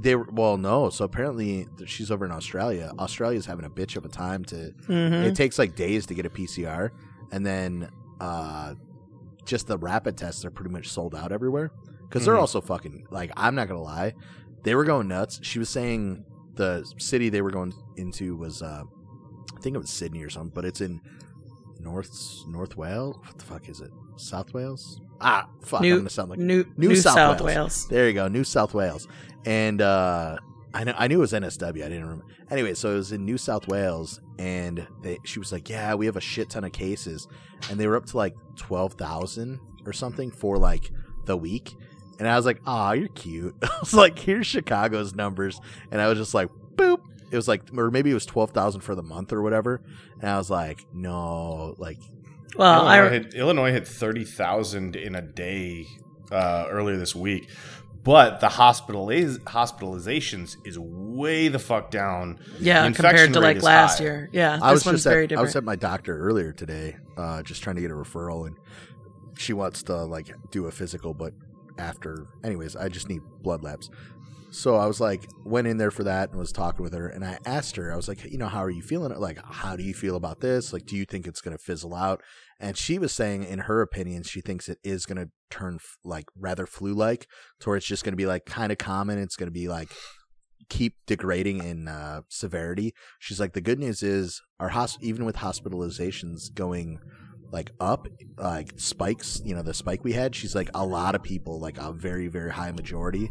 [0.00, 0.90] They were, well, no.
[0.90, 2.92] So apparently she's over in Australia.
[2.98, 4.70] Australia's having a bitch of a time to.
[4.86, 6.90] hmm It takes like days to get a PCR,
[7.32, 7.88] and then
[8.20, 8.74] uh,
[9.44, 11.70] just the rapid tests are pretty much sold out everywhere
[12.08, 12.40] because they're Mhm.
[12.40, 14.14] also fucking like I'm not gonna lie,
[14.62, 15.40] they were going nuts.
[15.42, 18.84] She was saying the city they were going into was uh,
[19.56, 21.00] I think it was Sydney or something, but it's in
[21.80, 22.10] North
[22.48, 23.16] North Wales.
[23.18, 23.90] What the fuck is it?
[24.16, 25.00] South Wales?
[25.20, 25.80] Ah, fuck!
[25.80, 27.56] New- I'm gonna sound like New New New, South South, Wales.
[27.56, 27.88] Wales.
[27.88, 29.06] there you go, New South Wales,
[29.46, 30.36] and uh,
[30.74, 31.68] I know I knew it was NSW.
[31.68, 32.24] I didn't remember.
[32.50, 36.06] Anyway, so it was in New South Wales, and they, she was like, "Yeah, we
[36.06, 37.26] have a shit ton of cases,"
[37.70, 40.90] and they were up to like twelve thousand or something for like
[41.26, 41.74] the week.
[42.18, 46.08] And I was like, "Ah, you're cute." I was like, "Here's Chicago's numbers," and I
[46.08, 46.98] was just like, "Boop."
[47.30, 49.80] It was like, or maybe it was twelve thousand for the month or whatever.
[50.20, 51.98] And I was like, "No, like
[52.56, 55.86] Well, Illinois, I hit, Illinois hit thirty thousand in a day
[56.30, 57.48] uh, earlier this week,
[58.02, 62.38] but the hospitaliz- hospitalizations is way the fuck down.
[62.60, 64.04] yeah compared to like last high.
[64.04, 64.30] year.
[64.32, 67.42] Yeah, I was one's just at, very I was at my doctor earlier today, uh,
[67.42, 68.56] just trying to get a referral, and
[69.36, 71.32] she wants to like do a physical, but
[71.78, 73.90] after, anyways, I just need blood labs.
[74.50, 77.24] So I was like, went in there for that and was talking with her, and
[77.24, 79.12] I asked her, I was like, you know, how are you feeling?
[79.18, 80.72] Like, how do you feel about this?
[80.72, 82.22] Like, do you think it's going to fizzle out?
[82.60, 86.26] And she was saying, in her opinion, she thinks it is going to turn like
[86.38, 87.26] rather flu-like,
[87.60, 89.18] to where it's just going to be like kind of common.
[89.18, 89.88] It's going to be like
[90.68, 92.94] keep degrading in uh, severity.
[93.18, 97.00] She's like, the good news is our hosp- even with hospitalizations going
[97.52, 98.06] like up,
[98.38, 100.34] like spikes, you know, the spike we had.
[100.34, 103.30] She's like, a lot of people, like a very very high majority,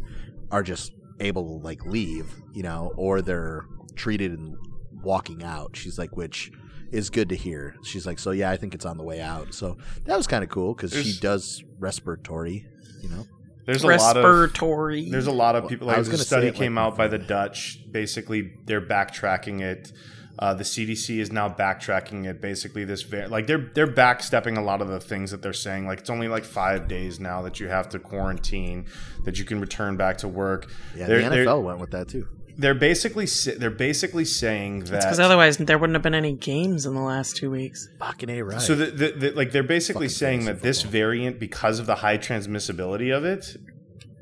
[0.50, 3.64] are just able to like leave, you know, or they're
[3.96, 4.56] treated and
[5.02, 5.76] walking out.
[5.76, 6.50] She's like, which
[6.92, 7.76] is good to hear.
[7.84, 9.54] She's like, so yeah, I think it's on the way out.
[9.54, 12.66] So that was kind of cool because she does respiratory,
[13.02, 13.26] you know.
[13.66, 15.08] There's a lot of Respiratory.
[15.10, 15.88] there's a lot of people.
[15.88, 17.16] I Like was a gonna say study it like came out by the.
[17.18, 17.78] Dutch.
[17.90, 19.90] Basically, they're backtracking it.
[20.38, 22.40] Uh, the CDC is now backtracking it.
[22.40, 25.86] Basically, this va- like they're they're backstepping a lot of the things that they're saying.
[25.86, 28.86] Like it's only like five days now that you have to quarantine,
[29.24, 30.70] that you can return back to work.
[30.96, 32.26] Yeah, They're- the they're- NFL went with that too.
[32.56, 33.26] They're basically
[33.58, 37.34] they're basically saying that because otherwise there wouldn't have been any games in the last
[37.36, 37.88] two weeks.
[37.98, 38.60] Fucking a right.
[38.60, 41.86] So the, the, the, like they're basically Fucking saying fantasy that this variant, because of
[41.86, 43.56] the high transmissibility of it,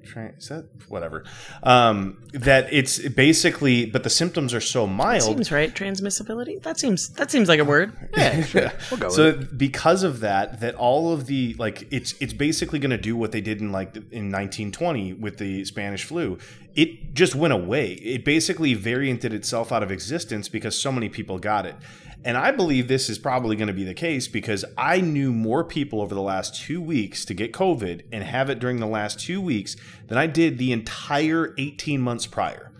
[0.05, 1.25] is that whatever?
[1.63, 5.23] Um, that it's basically, but the symptoms are so mild.
[5.23, 5.73] Seems right.
[5.75, 6.63] Transmissibility.
[6.63, 7.93] That seems that seems like a word.
[8.17, 8.73] yeah, sure.
[8.91, 9.59] We'll go so with it.
[9.59, 13.33] because of that, that all of the like it's it's basically going to do what
[13.33, 16.39] they did in like in 1920 with the Spanish flu.
[16.75, 17.93] It just went away.
[17.93, 21.77] It basically varianted itself out of existence because so many people got it.
[22.25, 25.65] And I believe this is probably going to be the case because I knew more
[25.65, 29.19] people over the last two weeks to get COVID and have it during the last
[29.19, 32.73] two weeks than I did the entire 18 months prior.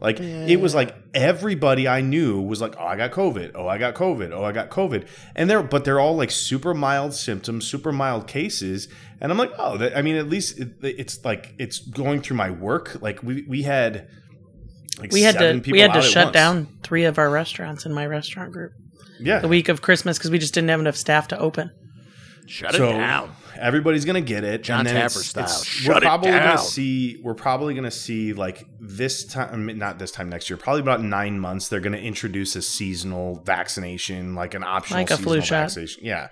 [0.00, 3.52] Like it was like everybody I knew was like, "Oh, I got COVID.
[3.54, 4.32] Oh, I got COVID.
[4.32, 8.26] Oh, I got COVID." And they're but they're all like super mild symptoms, super mild
[8.26, 8.88] cases.
[9.20, 12.38] And I'm like, "Oh, that, I mean, at least it, it's like it's going through
[12.38, 12.96] my work.
[13.02, 14.08] Like we we had
[15.00, 16.34] like We had seven to people we had to shut once.
[16.34, 18.72] down three of our restaurants in my restaurant group
[19.18, 21.70] Yeah, the week of Christmas because we just didn't have enough staff to open.
[22.46, 23.32] Shut so it down.
[23.60, 24.62] Everybody's gonna get it.
[24.62, 25.44] John and Tapper it's- style.
[25.44, 26.46] it's- Shut we're it probably down.
[26.56, 27.20] gonna see.
[27.22, 30.56] We're probably gonna see like this time, not this time next year.
[30.56, 31.68] Probably about nine months.
[31.68, 35.62] They're gonna introduce a seasonal vaccination, like an optional Like a seasonal flu shot.
[35.64, 36.04] vaccination.
[36.04, 36.28] Yeah,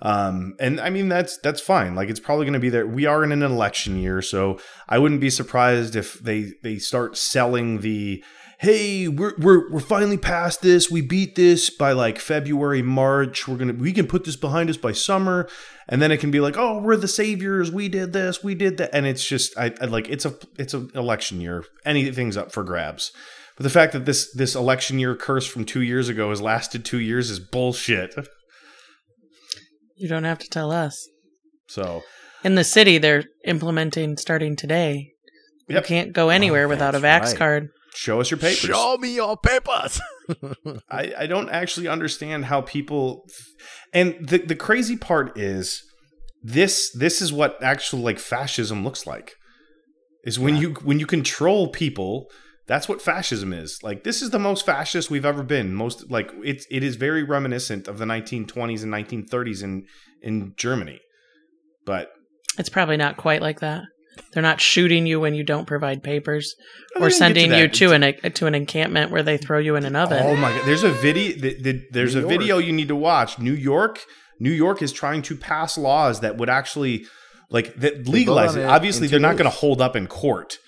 [0.00, 1.94] um, and I mean that's that's fine.
[1.94, 2.86] Like it's probably gonna be there.
[2.86, 7.16] We are in an election year, so I wouldn't be surprised if they they start
[7.16, 8.22] selling the.
[8.62, 10.88] Hey, we're, we're we're finally past this.
[10.88, 13.48] We beat this by like February, March.
[13.48, 15.48] We're gonna we can put this behind us by summer,
[15.88, 17.72] and then it can be like, oh, we're the saviors.
[17.72, 18.44] We did this.
[18.44, 21.64] We did that, and it's just I, I like it's a it's an election year.
[21.84, 23.10] Anything's up for grabs.
[23.56, 26.84] But the fact that this this election year curse from two years ago has lasted
[26.84, 28.14] two years is bullshit.
[29.96, 31.08] You don't have to tell us.
[31.66, 32.04] So
[32.44, 35.10] In the city, they're implementing starting today.
[35.68, 35.82] Yep.
[35.82, 37.36] You can't go anywhere Oh, without a vax right.
[37.36, 37.68] card.
[37.94, 38.58] Show us your papers.
[38.58, 40.00] Show me your papers.
[40.90, 43.26] I, I don't actually understand how people
[43.92, 45.82] and the the crazy part is
[46.42, 49.34] this this is what actual like fascism looks like
[50.24, 52.30] is when you when you control people
[52.66, 56.30] that's what fascism is like this is the most fascist we've ever been most like
[56.44, 59.84] it's it is very reminiscent of the 1920s and 1930s in
[60.22, 61.00] in Germany
[61.84, 62.12] but
[62.58, 63.84] It's probably not quite like that.
[64.32, 66.54] They're not shooting you when you don't provide papers,
[66.96, 69.76] Oh, or they to sending you to an to an encampment where they throw you
[69.76, 70.22] in an oven.
[70.22, 70.66] Oh my god!
[70.66, 71.38] There's a video.
[71.38, 72.30] th- th- There's New a York.
[72.40, 73.38] video you need to watch.
[73.38, 74.00] New York.
[74.40, 77.06] New York is trying to pass laws that would actually
[77.50, 78.62] like that legalize it.
[78.62, 80.58] it Obviously, they're not going to hold up in court,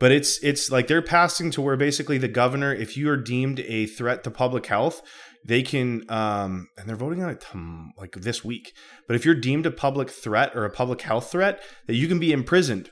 [0.00, 3.60] but it's it's like they're passing to where basically the governor, if you are deemed
[3.60, 5.02] a threat to public health,
[5.46, 8.72] they can um and they're voting on it tom- like this week.
[9.06, 12.18] But if you're deemed a public threat or a public health threat, that you can
[12.18, 12.90] be imprisoned.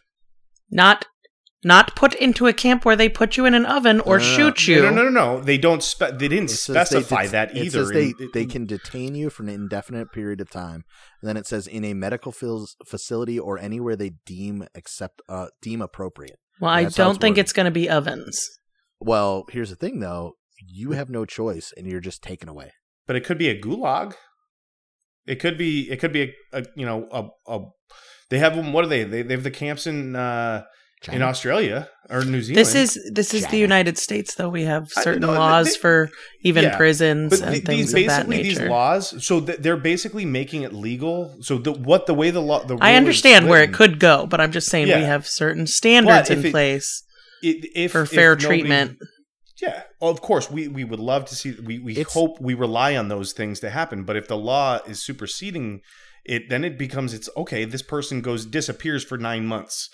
[0.71, 1.07] Not
[1.65, 4.31] not put into a camp where they put you in an oven or No, no,
[4.31, 4.37] no.
[4.37, 4.83] shoot you.
[4.83, 5.41] No, no, no, no.
[5.41, 5.83] They don't.
[5.83, 7.79] Spe- they didn't It says they specify det- that it either.
[7.85, 10.85] says they, in- they can detain you for an indefinite period of time.
[11.21, 15.49] And then it says in a medical fils- facility or anywhere they deem accept uh,
[15.61, 16.37] deem appropriate.
[16.61, 17.39] Well, I don't it's think worded.
[17.39, 18.49] it's going to be ovens.
[19.01, 22.73] Well, here's the thing though, you have no choice and you're just taken away.
[23.07, 24.15] but it could be a gulag.
[25.27, 25.91] It could be.
[25.91, 27.61] It could be a, a you know a, a.
[28.31, 28.73] They have them.
[28.73, 29.03] What are they?
[29.05, 30.63] They, they have the camps in uh,
[31.11, 32.59] in Australia or New Zealand.
[32.65, 34.49] This is this is the United States, though.
[34.49, 36.11] We have certain know, they- laws they- for
[36.43, 38.71] even yeah, prisons but and th- things these of that basically these nature.
[38.71, 39.25] laws.
[39.27, 41.37] So th- they're basically making it legal.
[41.41, 43.99] So the what the way the law the I rule is understand where it could
[43.99, 47.03] go, but I'm just saying we have certain standards But in it- place
[47.43, 48.99] it, if, for if fair nobody- treatment.
[49.61, 51.53] Yeah, of course we we would love to see.
[51.61, 54.05] We we It's- hope we rely on those things to happen.
[54.05, 55.81] But if the law is superseding
[56.25, 57.65] it, then it becomes it's okay.
[57.65, 59.89] This person goes disappears for nine months.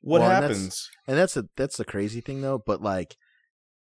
[0.00, 0.90] what Well, and that's- happens?
[1.06, 3.16] and that's a that's the crazy thing though but like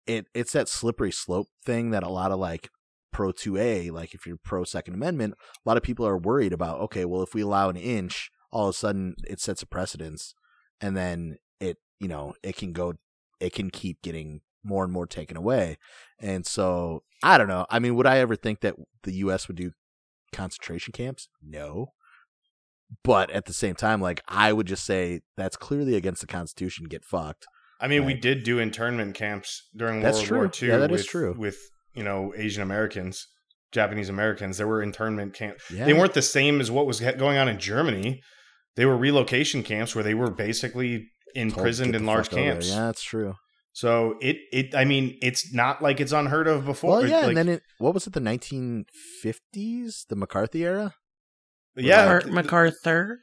[0.07, 2.69] it it's that slippery slope thing that a lot of like
[3.13, 5.33] pro 2a like if you're pro second amendment
[5.65, 8.69] a lot of people are worried about okay well if we allow an inch all
[8.69, 10.35] of a sudden it sets a precedence
[10.83, 12.93] and then it you know it can go
[13.41, 15.77] it can keep getting more and more taken away
[16.21, 19.57] and so i don't know i mean would i ever think that the us would
[19.57, 19.73] do
[20.33, 21.93] concentration camps no
[23.05, 26.87] but at the same time like i would just say that's clearly against the constitution
[26.87, 27.47] get fucked
[27.83, 30.39] I mean, we did do internment camps during That's World true.
[30.39, 30.69] War II.
[30.69, 31.35] Yeah, that with, is true.
[31.37, 31.59] With
[31.95, 33.27] you know Asian Americans,
[33.73, 35.69] Japanese Americans, there were internment camps.
[35.69, 38.23] yeah They weren't the same as what was going on in Germany.
[38.77, 42.69] They were relocation camps where they were basically imprisoned in large fuck over camps.
[42.69, 43.35] yeah that's true
[43.73, 46.91] So it it I mean it's not like it's unheard of before.
[47.01, 50.95] well yeah Like, and then it what was it the 1950s the mccarthy era
[51.77, 53.21] yeah, Or MacArthur.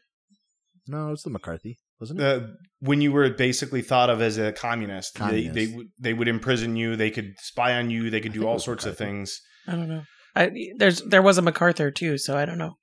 [0.88, 2.48] no it was the mccarthy wasn't it uh,
[2.80, 5.54] when you were basically thought of as a communist, Communist.
[5.54, 6.96] they they would they would imprison you.
[6.96, 8.10] They could spy on you.
[8.10, 9.38] They could I do all was sorts of things.
[9.68, 10.04] I don't know.
[10.34, 12.76] I, there's there was a MacArthur too, so I don't know.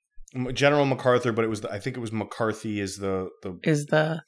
[0.53, 3.87] General MacArthur, but it was the, I think it was McCarthy is the the Is
[3.87, 4.21] the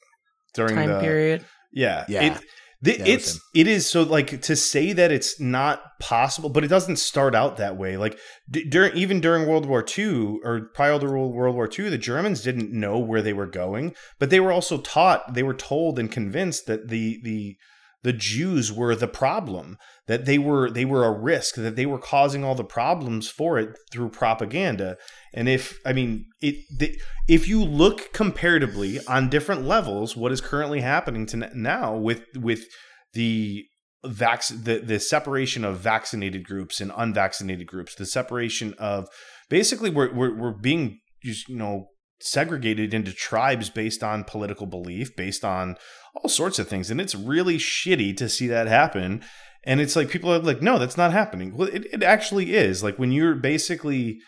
[0.54, 1.44] during time the period?
[1.72, 2.34] yeah Yeah.
[2.34, 2.42] It,
[2.82, 6.68] the, Yeah, it's it is so like to say that it's not possible, but it
[6.68, 7.96] doesn't start out that way.
[7.96, 8.18] Like
[8.50, 11.98] d- during even during World War II or prior to World World War II, the
[11.98, 15.98] Germans didn't know where they were going, but they were also taught, they were told
[15.98, 17.56] and convinced that the the
[18.02, 21.98] the Jews were the problem, that they were they were a risk, that they were
[21.98, 24.96] causing all the problems for it through propaganda.
[25.34, 30.40] And if I mean it, the, if you look comparatively on different levels, what is
[30.40, 32.64] currently happening to now with with
[33.12, 33.64] the
[34.04, 39.08] vac the the separation of vaccinated groups and unvaccinated groups, the separation of
[39.50, 41.88] basically we're we're, we're being you know
[42.20, 45.76] segregated into tribes based on political belief, based on
[46.14, 49.22] all sorts of things, and it's really shitty to see that happen.
[49.64, 51.54] And it's like people are like, no, that's not happening.
[51.56, 52.82] Well, it, it actually is.
[52.82, 54.20] Like when you're basically,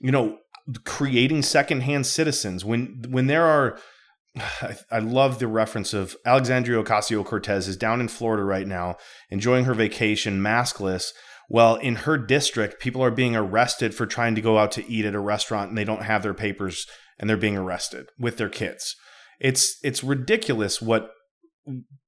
[0.00, 0.38] you know,
[0.84, 3.78] creating secondhand citizens when when there are
[4.36, 8.96] I, I love the reference of Alexandria Ocasio Cortez is down in Florida right now
[9.30, 11.12] enjoying her vacation maskless
[11.48, 15.04] well in her district people are being arrested for trying to go out to eat
[15.04, 16.86] at a restaurant and they don't have their papers
[17.20, 18.96] and they're being arrested with their kids
[19.38, 21.10] it's it's ridiculous what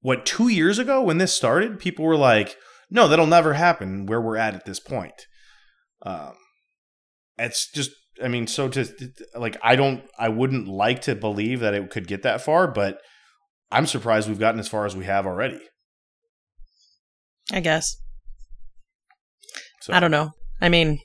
[0.00, 2.56] what 2 years ago when this started people were like
[2.90, 5.26] no that'll never happen where we're at at this point
[6.04, 6.34] um
[7.38, 8.88] it's just I mean, so to
[9.34, 12.98] like, I don't, I wouldn't like to believe that it could get that far, but
[13.70, 15.60] I'm surprised we've gotten as far as we have already.
[17.52, 17.96] I guess.
[19.80, 20.32] So I don't know.
[20.60, 21.00] I mean,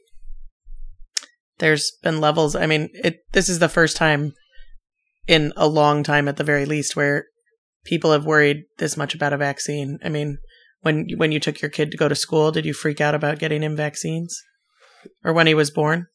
[1.60, 2.56] there's been levels.
[2.56, 3.17] I mean, it.
[3.34, 4.34] This is the first time
[5.28, 7.26] in a long time, at the very least, where
[7.86, 9.98] people have worried this much about a vaccine.
[10.04, 10.38] I mean,
[10.82, 13.39] when when you took your kid to go to school, did you freak out about
[13.39, 14.39] getting him vaccines,
[15.24, 16.08] or when he was born?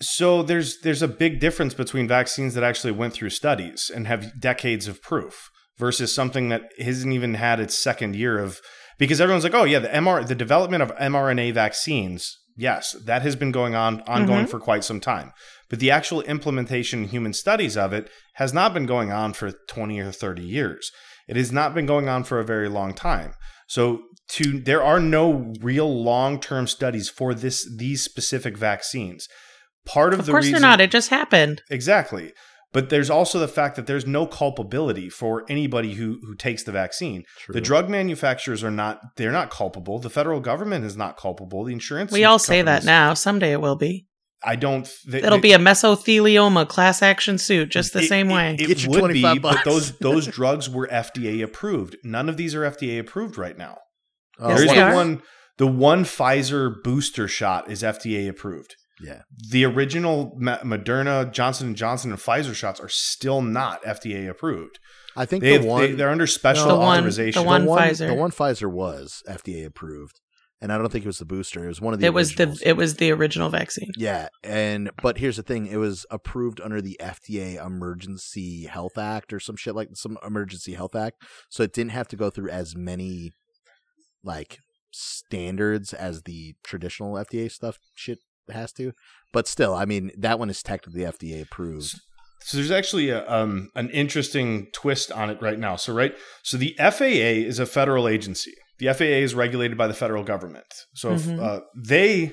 [0.00, 4.40] So there's there's a big difference between vaccines that actually went through studies and have
[4.40, 8.60] decades of proof versus something that hasn't even had its second year of
[8.98, 13.36] because everyone's like, oh yeah, the MR the development of mRNA vaccines, yes, that has
[13.36, 14.50] been going on ongoing mm-hmm.
[14.50, 15.32] for quite some time.
[15.68, 19.98] But the actual implementation human studies of it has not been going on for 20
[20.00, 20.90] or 30 years.
[21.28, 23.34] It has not been going on for a very long time.
[23.66, 29.28] So to there are no real long-term studies for this these specific vaccines.
[29.86, 30.80] Part of, Of the course reason they're not.
[30.80, 31.62] It just happened.
[31.70, 32.32] Exactly.
[32.72, 36.70] But there's also the fact that there's no culpability for anybody who who takes the
[36.72, 37.24] vaccine.
[37.38, 37.52] True.
[37.52, 39.98] The drug manufacturers are not they're not culpable.
[39.98, 41.64] The federal government is not culpable.
[41.64, 43.14] The insurance We all say that now.
[43.14, 44.06] Someday it will be.
[44.42, 48.30] I don't they, It'll they- be a mesothelioma class action suit, just the it- same
[48.30, 48.56] it- way.
[48.58, 51.96] It, Get your would be, 25 but those those drugs were FDA approved.
[52.04, 53.78] None of these are FDA approved right now.
[54.38, 55.22] Oh, Yes, There's the one
[55.58, 58.76] the one Pfizer booster shot is FDA approved.
[59.02, 64.78] Yeah The original Moderna, Johnson and Johnson, and Pfizer shots are still not FDA approved.
[65.16, 67.42] i think They the have, one they, are under special The one- authorization.
[67.42, 68.06] the one the one, Pfizer.
[68.08, 70.20] the one Pfizer was FDA approved,
[70.60, 71.64] and I don't think it was the booster.
[71.64, 72.06] It was one of the.
[72.06, 73.90] it was the it was the original vaccine.
[73.96, 79.32] Yeah, and but here's the thing: it was approved under the FDA Emergency Health Act
[79.32, 81.16] or some shit like some Emergency Health Act,
[81.48, 83.30] so it didn't have to go through as many
[84.22, 84.58] like
[84.92, 88.18] standards as the traditional FDA stuff shit
[88.52, 88.92] has to.
[89.32, 91.94] But still, I mean, that one is technically FDA approved.
[92.42, 95.76] So there's actually a, um, an interesting twist on it right now.
[95.76, 98.52] So right, so the FAA is a federal agency.
[98.78, 100.64] The FAA is regulated by the federal government.
[100.94, 101.38] So if, Mhm.
[101.38, 102.32] uh, they They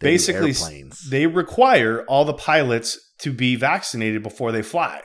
[0.00, 1.08] basically airplanes.
[1.10, 5.00] they require all the pilots to be vaccinated before they fly.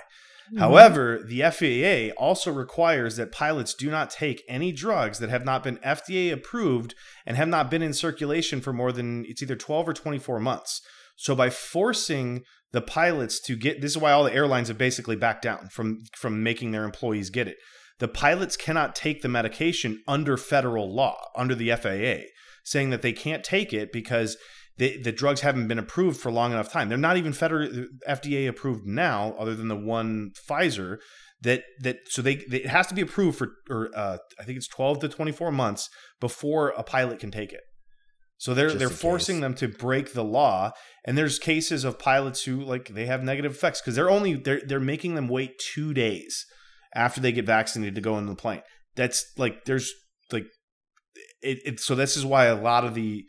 [0.52, 0.60] Mm-hmm.
[0.60, 5.64] However, the FAA also requires that pilots do not take any drugs that have not
[5.64, 6.93] been FDA approved
[7.26, 10.82] and have not been in circulation for more than it's either 12 or 24 months.
[11.16, 12.43] So by forcing
[12.74, 15.99] the pilots to get this is why all the airlines have basically backed down from
[16.16, 17.58] from making their employees get it.
[17.99, 22.26] The pilots cannot take the medication under federal law, under the FAA,
[22.64, 24.38] saying that they can't take it because
[24.82, 26.89] the, the drugs haven't been approved for long enough time.
[26.89, 27.69] They're not even federal
[28.09, 30.97] FDA approved now, other than the one Pfizer.
[31.43, 34.57] That that so they, they it has to be approved for or uh, I think
[34.57, 35.88] it's twelve to twenty four months
[36.19, 37.61] before a pilot can take it.
[38.38, 39.41] So they're Just they're forcing case.
[39.41, 40.71] them to break the law,
[41.05, 44.61] and there's cases of pilots who like they have negative effects because they're only they're
[44.65, 46.43] they're making them wait two days
[46.95, 48.61] after they get vaccinated to go in the plane.
[48.95, 49.91] That's like there's
[50.32, 50.47] like
[51.43, 53.25] it, it so this is why a lot of the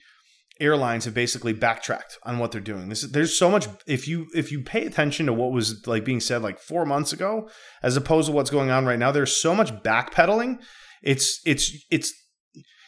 [0.61, 2.89] airlines have basically backtracked on what they're doing.
[2.89, 6.05] This is there's so much if you if you pay attention to what was like
[6.05, 7.49] being said like 4 months ago
[7.83, 10.59] as opposed to what's going on right now there's so much backpedaling.
[11.03, 12.13] It's it's it's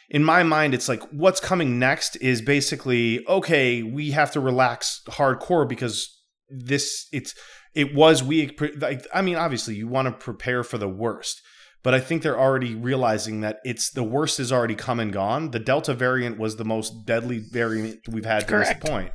[0.09, 5.01] in my mind it's like what's coming next is basically okay, we have to relax
[5.09, 6.11] hardcore because
[6.49, 7.33] this it's
[7.73, 11.41] it was we like I mean obviously you want to prepare for the worst
[11.85, 15.51] but I think they're already realizing that it's the worst is already come and gone.
[15.51, 19.11] The Delta variant was the most deadly variant we've had to this point.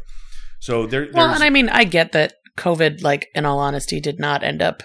[0.60, 4.00] So there, Well, there's and I mean, I get that COVID, like, in all honesty,
[4.00, 4.84] did not end up.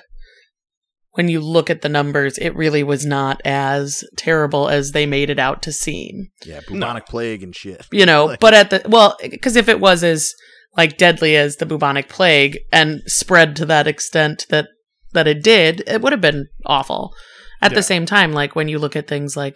[1.11, 5.29] When you look at the numbers, it really was not as terrible as they made
[5.29, 6.29] it out to seem.
[6.43, 7.85] Yeah, bubonic plague and shit.
[7.91, 10.33] You know, Like- but at the well, because if it was as
[10.75, 14.69] like deadly as the bubonic plague and spread to that extent that
[15.13, 17.13] that it did, it would have been awful.
[17.61, 17.75] At Yeah.
[17.75, 19.55] the same time, like when you look at things like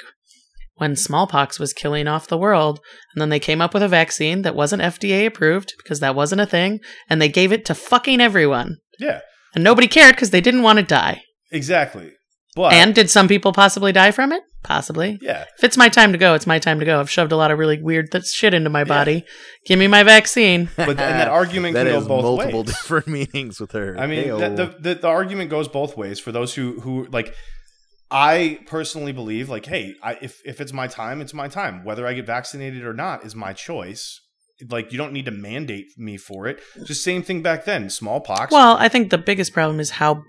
[0.76, 2.80] when smallpox was killing off the world,
[3.14, 6.39] and then they came up with a vaccine that wasn't FDA approved because that wasn't
[6.41, 6.80] a thing,
[7.10, 9.20] and they gave it to fucking everyone, yeah,
[9.54, 11.22] and nobody cared because they didn't want to die.
[11.52, 12.12] exactly.
[12.56, 14.41] But and did some people possibly die from it?
[14.64, 15.20] Possibly.
[15.22, 17.00] yeah, If it's my time to go, it's my time to go.
[17.00, 19.24] I've shoved a lot of really weird th- shit into my body.
[19.68, 20.68] Give me my vaccine.
[20.76, 22.68] but and that argument That can go has both multiple ways.
[22.68, 23.95] different meanings with her.
[23.97, 24.39] I mean, Heyo.
[24.56, 27.36] the, the, the, the argument goes both ways for those who who like.
[28.12, 31.84] I personally believe, like, hey, I, if if it's my time, it's my time.
[31.84, 34.20] Whether I get vaccinated or not is my choice.
[34.70, 36.60] Like, you don't need to mandate me for it.
[36.84, 37.89] Just same thing back then.
[37.89, 38.51] Smallpox.
[38.51, 40.24] Well, I think the biggest problem is how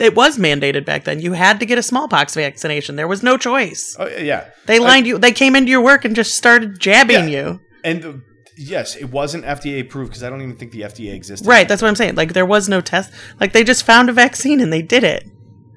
[0.00, 1.20] it was mandated back then.
[1.20, 2.96] You had to get a smallpox vaccination.
[2.96, 3.94] There was no choice.
[3.98, 5.18] Oh, yeah, They lined you.
[5.18, 7.60] They came into your work and just started jabbing you.
[7.84, 8.12] and uh,
[8.58, 11.46] yes, it wasn't FDA approved because I don't even think the FDA existed.
[11.46, 11.68] Right.
[11.68, 12.16] That's what I'm saying.
[12.16, 13.12] Like there was no test.
[13.40, 15.24] Like they just found a vaccine and they did it.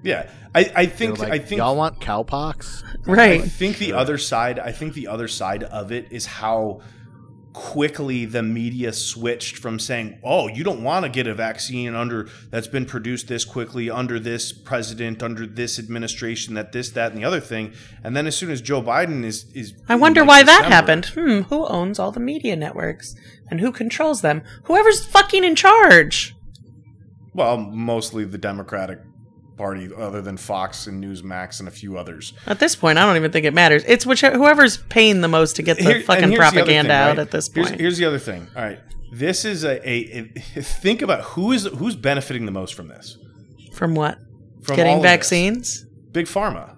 [0.03, 2.83] Yeah, I, I think like, I think y'all want cowpox?
[3.05, 3.39] Right?
[3.39, 3.51] I Right.
[3.51, 6.81] think the other side, I think the other side of it is how
[7.53, 12.27] quickly the media switched from saying, "Oh, you don't want to get a vaccine under
[12.51, 17.19] that's been produced this quickly under this president, under this administration, that this, that, and
[17.19, 17.73] the other thing,"
[18.03, 20.65] and then as soon as Joe Biden is is, I wonder in, why like, that
[20.65, 21.05] happened.
[21.07, 21.41] Hmm.
[21.49, 23.15] Who owns all the media networks
[23.49, 24.43] and who controls them?
[24.65, 26.35] Whoever's fucking in charge.
[27.33, 28.99] Well, mostly the Democratic
[29.59, 32.31] Party, other than Fox and Newsmax and a few others.
[32.47, 33.83] At this point, I don't even think it matters.
[33.85, 37.19] It's which whoever's paying the most to get the Here- fucking here's propaganda thing, out
[37.19, 37.79] at this point.
[37.79, 38.47] here's the other thing.
[38.55, 38.79] All right,
[39.11, 43.17] this is a, a, a think about who is who's benefiting the most from this.
[43.73, 44.17] From what?
[44.63, 45.85] From Getting vaccines?
[46.13, 46.77] Big pharma.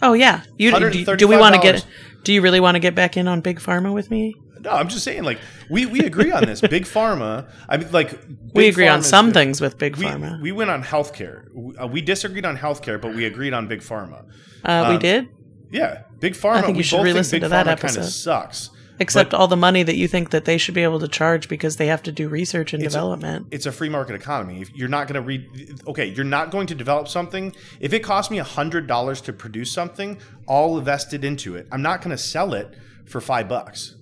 [0.00, 0.42] Oh yeah.
[0.56, 1.84] You do, do we want to get?
[2.22, 4.34] Do you really want to get back in on big pharma with me?
[4.62, 5.22] No, I'm just saying.
[5.24, 5.38] Like
[5.68, 6.60] we we agree on this.
[6.60, 7.50] Big pharma.
[7.68, 8.18] I mean, like
[8.54, 9.34] we agree on some good.
[9.34, 10.40] things with big pharma.
[10.40, 11.48] we went on healthcare.
[11.54, 14.24] We, uh, we disagreed on healthcare, but we agreed on big pharma.
[14.64, 15.28] uh, we um, did,
[15.70, 16.56] Yeah, big pharma.
[16.56, 18.00] I think you we should re-listen big to that pharma kind episode.
[18.00, 18.70] of sucks.
[18.98, 21.76] except all the money that you think that they should be able to charge because
[21.78, 23.46] they have to do research and It's a- development.
[23.50, 24.60] It's a free market economy.
[24.60, 27.54] If you're not going to read, okay, you're not going to develop something.
[27.80, 31.80] If it costs me a hundred dollars to produce something, all invested into it, I'm
[31.80, 32.74] not going to sell it
[33.06, 33.96] for five bucks.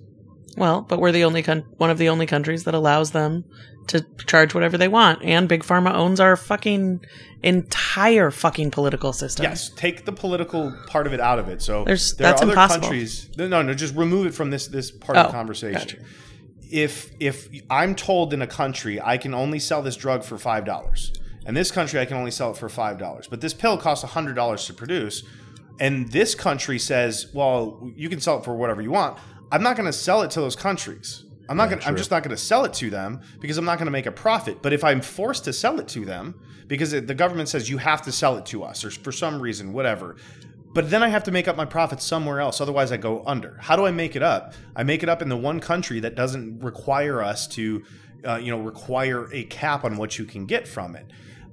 [0.58, 3.44] Well, but we're the only con- one of the only countries that allows them
[3.88, 7.00] to charge whatever they want, and big pharma owns our fucking
[7.42, 9.44] entire fucking political system.
[9.44, 11.62] Yes, take the political part of it out of it.
[11.62, 12.80] So There's- there that's are other impossible.
[12.82, 13.30] countries.
[13.38, 15.78] No, no, just remove it from this this part of Oh, the conversation.
[15.78, 15.96] gotcha.
[16.70, 20.64] If if I'm told in a country I can only sell this drug for five
[20.66, 21.12] dollars,
[21.46, 24.04] and this country I can only sell it for five dollars, but this pill costs
[24.04, 25.22] hundred dollars to produce,
[25.80, 29.16] and this country says, well, you can sell it for whatever you want.
[29.50, 31.24] I'm not going to sell it to those countries.
[31.48, 31.80] I'm not going.
[31.80, 33.92] to I'm just not going to sell it to them because I'm not going to
[33.92, 34.60] make a profit.
[34.62, 37.78] But if I'm forced to sell it to them because it, the government says you
[37.78, 40.16] have to sell it to us or for some reason, whatever.
[40.74, 42.60] But then I have to make up my profit somewhere else.
[42.60, 43.56] Otherwise, I go under.
[43.60, 44.52] How do I make it up?
[44.76, 47.82] I make it up in the one country that doesn't require us to,
[48.26, 51.06] uh, you know, require a cap on what you can get from it.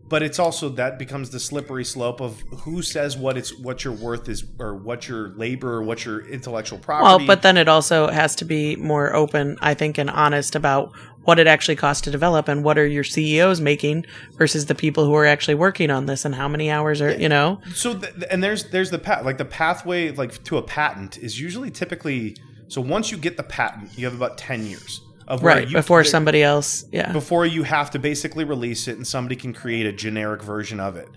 [0.08, 3.94] But it's also that becomes the slippery slope of who says what it's what your
[3.94, 7.06] worth is or what your labor or what your intellectual property.
[7.06, 10.94] Well, but then it also has to be more open, I think, and honest about
[11.24, 14.06] what it actually costs to develop and what are your CEOs making
[14.38, 17.28] versus the people who are actually working on this and how many hours are, you
[17.28, 17.60] know?
[17.74, 21.40] so th- and there's there's the path like the pathway like to a patent is
[21.40, 22.38] usually typically
[22.68, 25.02] so once you get the patent you have about 10 years
[25.42, 25.68] Right.
[25.68, 26.86] you- Before somebody else.
[26.92, 27.12] Yeah.
[27.12, 30.96] before you have to basically release it and somebody can create a generic version of
[30.96, 31.08] it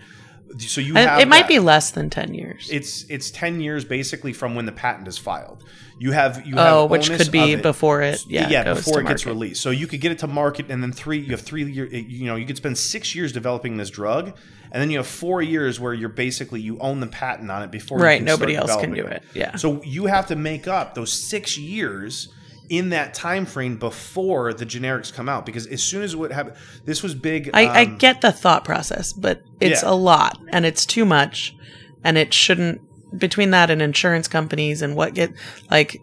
[0.58, 1.48] so you have it might that.
[1.48, 2.70] be less than 10 years.
[2.72, 5.62] it's it's 10 years basically from when the patent is filed
[5.98, 7.62] you have you have oh, which could be it.
[7.62, 8.24] before it.
[8.26, 8.48] Yeah.
[8.48, 9.60] yeah, goes before to it gets released.
[9.60, 12.26] So you could get it to market, and then three, you have three year, you
[12.26, 14.36] know, you could spend six years developing this drug,
[14.70, 17.70] and then you have four years where you're basically you own the patent on it
[17.70, 17.98] before.
[17.98, 18.18] Right.
[18.18, 19.24] can Nobody else can do developing it.
[19.34, 19.56] Yeah.
[19.56, 22.28] So you have to make up those six years
[22.68, 26.56] in that time frame before the generics come out, because as soon as what happened,
[26.84, 27.50] this was big.
[27.54, 29.90] I, I um, get the thought process, but it's Yeah.
[29.90, 31.54] a lot and it's too much,
[32.04, 32.80] and it shouldn't.
[33.16, 35.32] Between that and insurance companies and what get
[35.70, 35.96] like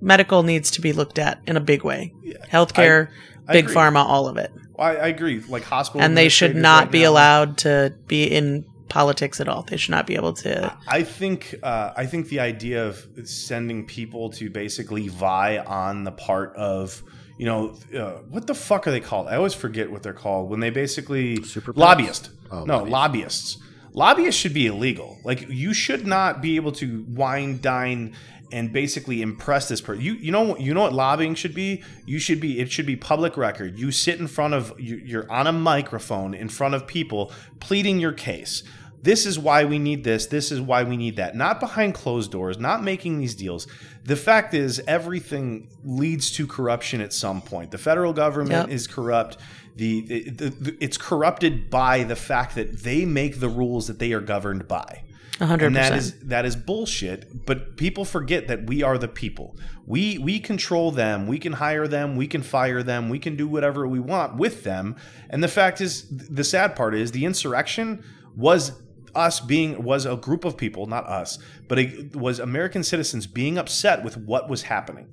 [0.00, 2.14] medical needs to be looked at in a big way.
[2.52, 3.08] Healthcare,
[3.48, 3.74] I big agree.
[3.74, 5.40] pharma, all of it, I, I agree.
[5.40, 9.48] Like hospital, and they should not right be now- allowed to be in politics at
[9.48, 9.62] all.
[9.62, 10.76] They should not be able to.
[10.88, 16.12] I think uh, I think the idea of sending people to basically vie on the
[16.12, 17.02] part of
[17.38, 19.28] you know uh, what the fuck are they called?
[19.28, 21.78] I always forget what they're called when they basically Super PACs?
[21.78, 22.30] lobbyist.
[22.50, 22.92] Oh, no, lobbyists.
[22.92, 23.58] lobbyists.
[23.92, 25.18] Lobbyists should be illegal.
[25.24, 28.14] Like you should not be able to wine, dine,
[28.52, 30.02] and basically impress this person.
[30.02, 31.82] You you know you know what lobbying should be.
[32.04, 33.78] You should be it should be public record.
[33.78, 37.98] You sit in front of you, you're on a microphone in front of people pleading
[37.98, 38.62] your case.
[39.02, 40.26] This is why we need this.
[40.26, 41.36] This is why we need that.
[41.36, 43.68] Not behind closed doors, not making these deals.
[44.02, 47.70] The fact is, everything leads to corruption at some point.
[47.70, 48.74] The federal government Yep.
[48.74, 49.36] is corrupt.
[49.76, 54.12] The, the, the it's corrupted by the fact that they make the rules that they
[54.12, 55.02] are governed by.
[55.38, 57.46] Hundred And that is that is bullshit.
[57.46, 59.56] But people forget that we are the people.
[59.86, 61.26] We we control them.
[61.26, 62.16] We can hire them.
[62.16, 63.08] We can fire them.
[63.08, 64.96] We can do whatever we want with them.
[65.28, 68.02] And the fact is, the sad part is, the insurrection
[68.34, 68.72] was
[69.14, 73.58] us being was a group of people, not us, but it was American citizens being
[73.58, 75.12] upset with what was happening,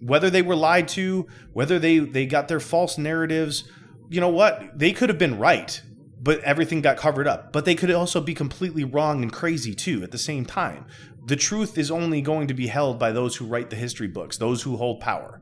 [0.00, 3.64] whether they were lied to, whether they they got their false narratives.
[4.10, 4.78] You know what?
[4.78, 5.80] They could have been right
[6.24, 7.52] but everything got covered up.
[7.52, 10.86] But they could also be completely wrong and crazy too at the same time.
[11.26, 14.36] The truth is only going to be held by those who write the history books,
[14.38, 15.40] those who hold power.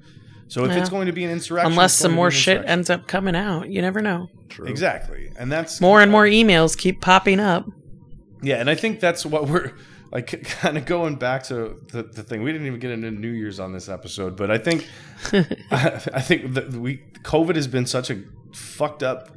[0.48, 0.80] So if Yeah.
[0.80, 3.80] it's going to be an insurrection, Unless some more shit ends up coming out, you
[3.80, 4.28] never know.
[4.50, 4.66] True.
[4.66, 7.64] exactly, and that's More and more emails keep popping up.
[8.42, 9.72] Yeah, and I think that's what we're
[10.12, 12.42] like, kind of going back to the, the thing.
[12.42, 14.86] We didn't even get into New Year's on this episode, but I think
[15.32, 18.22] I, I think that we COVID has been such a
[18.52, 19.30] fucked up.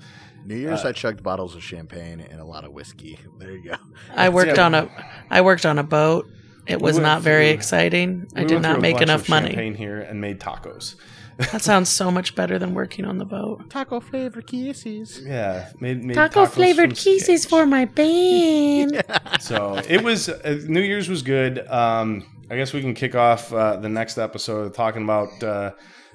[0.46, 3.20] New Year's, I chugged bottles of champagne and a lot of whiskey.
[3.40, 3.76] There you go.
[4.16, 4.66] I worked Yeah.
[4.66, 4.90] on a
[5.30, 6.28] I worked on a boat.
[6.68, 8.28] It was went not very through- exciting.
[8.36, 9.50] I did not make enough of money.
[9.50, 10.96] Champagne here and made tacos.
[11.38, 13.70] That sounds so much better than working on the boat.
[13.70, 15.22] Taco flavored kisses.
[15.24, 17.50] Yeah, made, made Taco flavored from kisses scratch.
[17.62, 19.04] for my band.
[19.42, 21.68] So it was uh, New Year's was good.
[21.68, 25.72] Um, I guess we can kick off uh, the next episode talking about uh,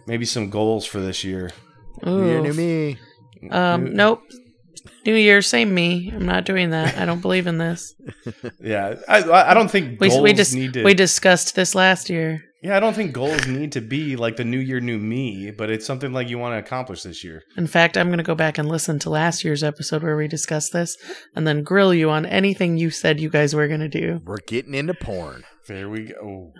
[0.07, 1.51] maybe some goals for this year.
[2.05, 2.99] New year, new me.
[3.51, 4.23] Um, nope.
[5.07, 6.11] New Year, same me.
[6.15, 6.99] I'm not doing that.
[6.99, 7.95] I don't believe in this.
[8.61, 10.85] Yeah, I, I don't think We we just need to.
[10.85, 12.45] we discussed this last year.
[12.63, 15.71] Yeah, I don't think goals need to be like the New Year, new me, but
[15.71, 17.43] it's something like you want to accomplish this year.
[17.57, 20.29] In fact, I'm going to go back and listen to last year's episode where we
[20.29, 20.99] discussed this,
[21.35, 24.21] and then grill you on anything you said you guys were going to do.
[24.25, 25.45] We're getting into porn.
[25.67, 26.53] There we go.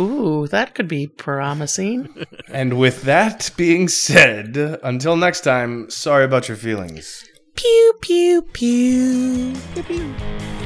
[0.00, 2.26] Ooh, that could be promising.
[2.48, 7.24] and with that being said, until next time, sorry about your feelings.
[7.54, 10.63] Pew pew pew pew pew.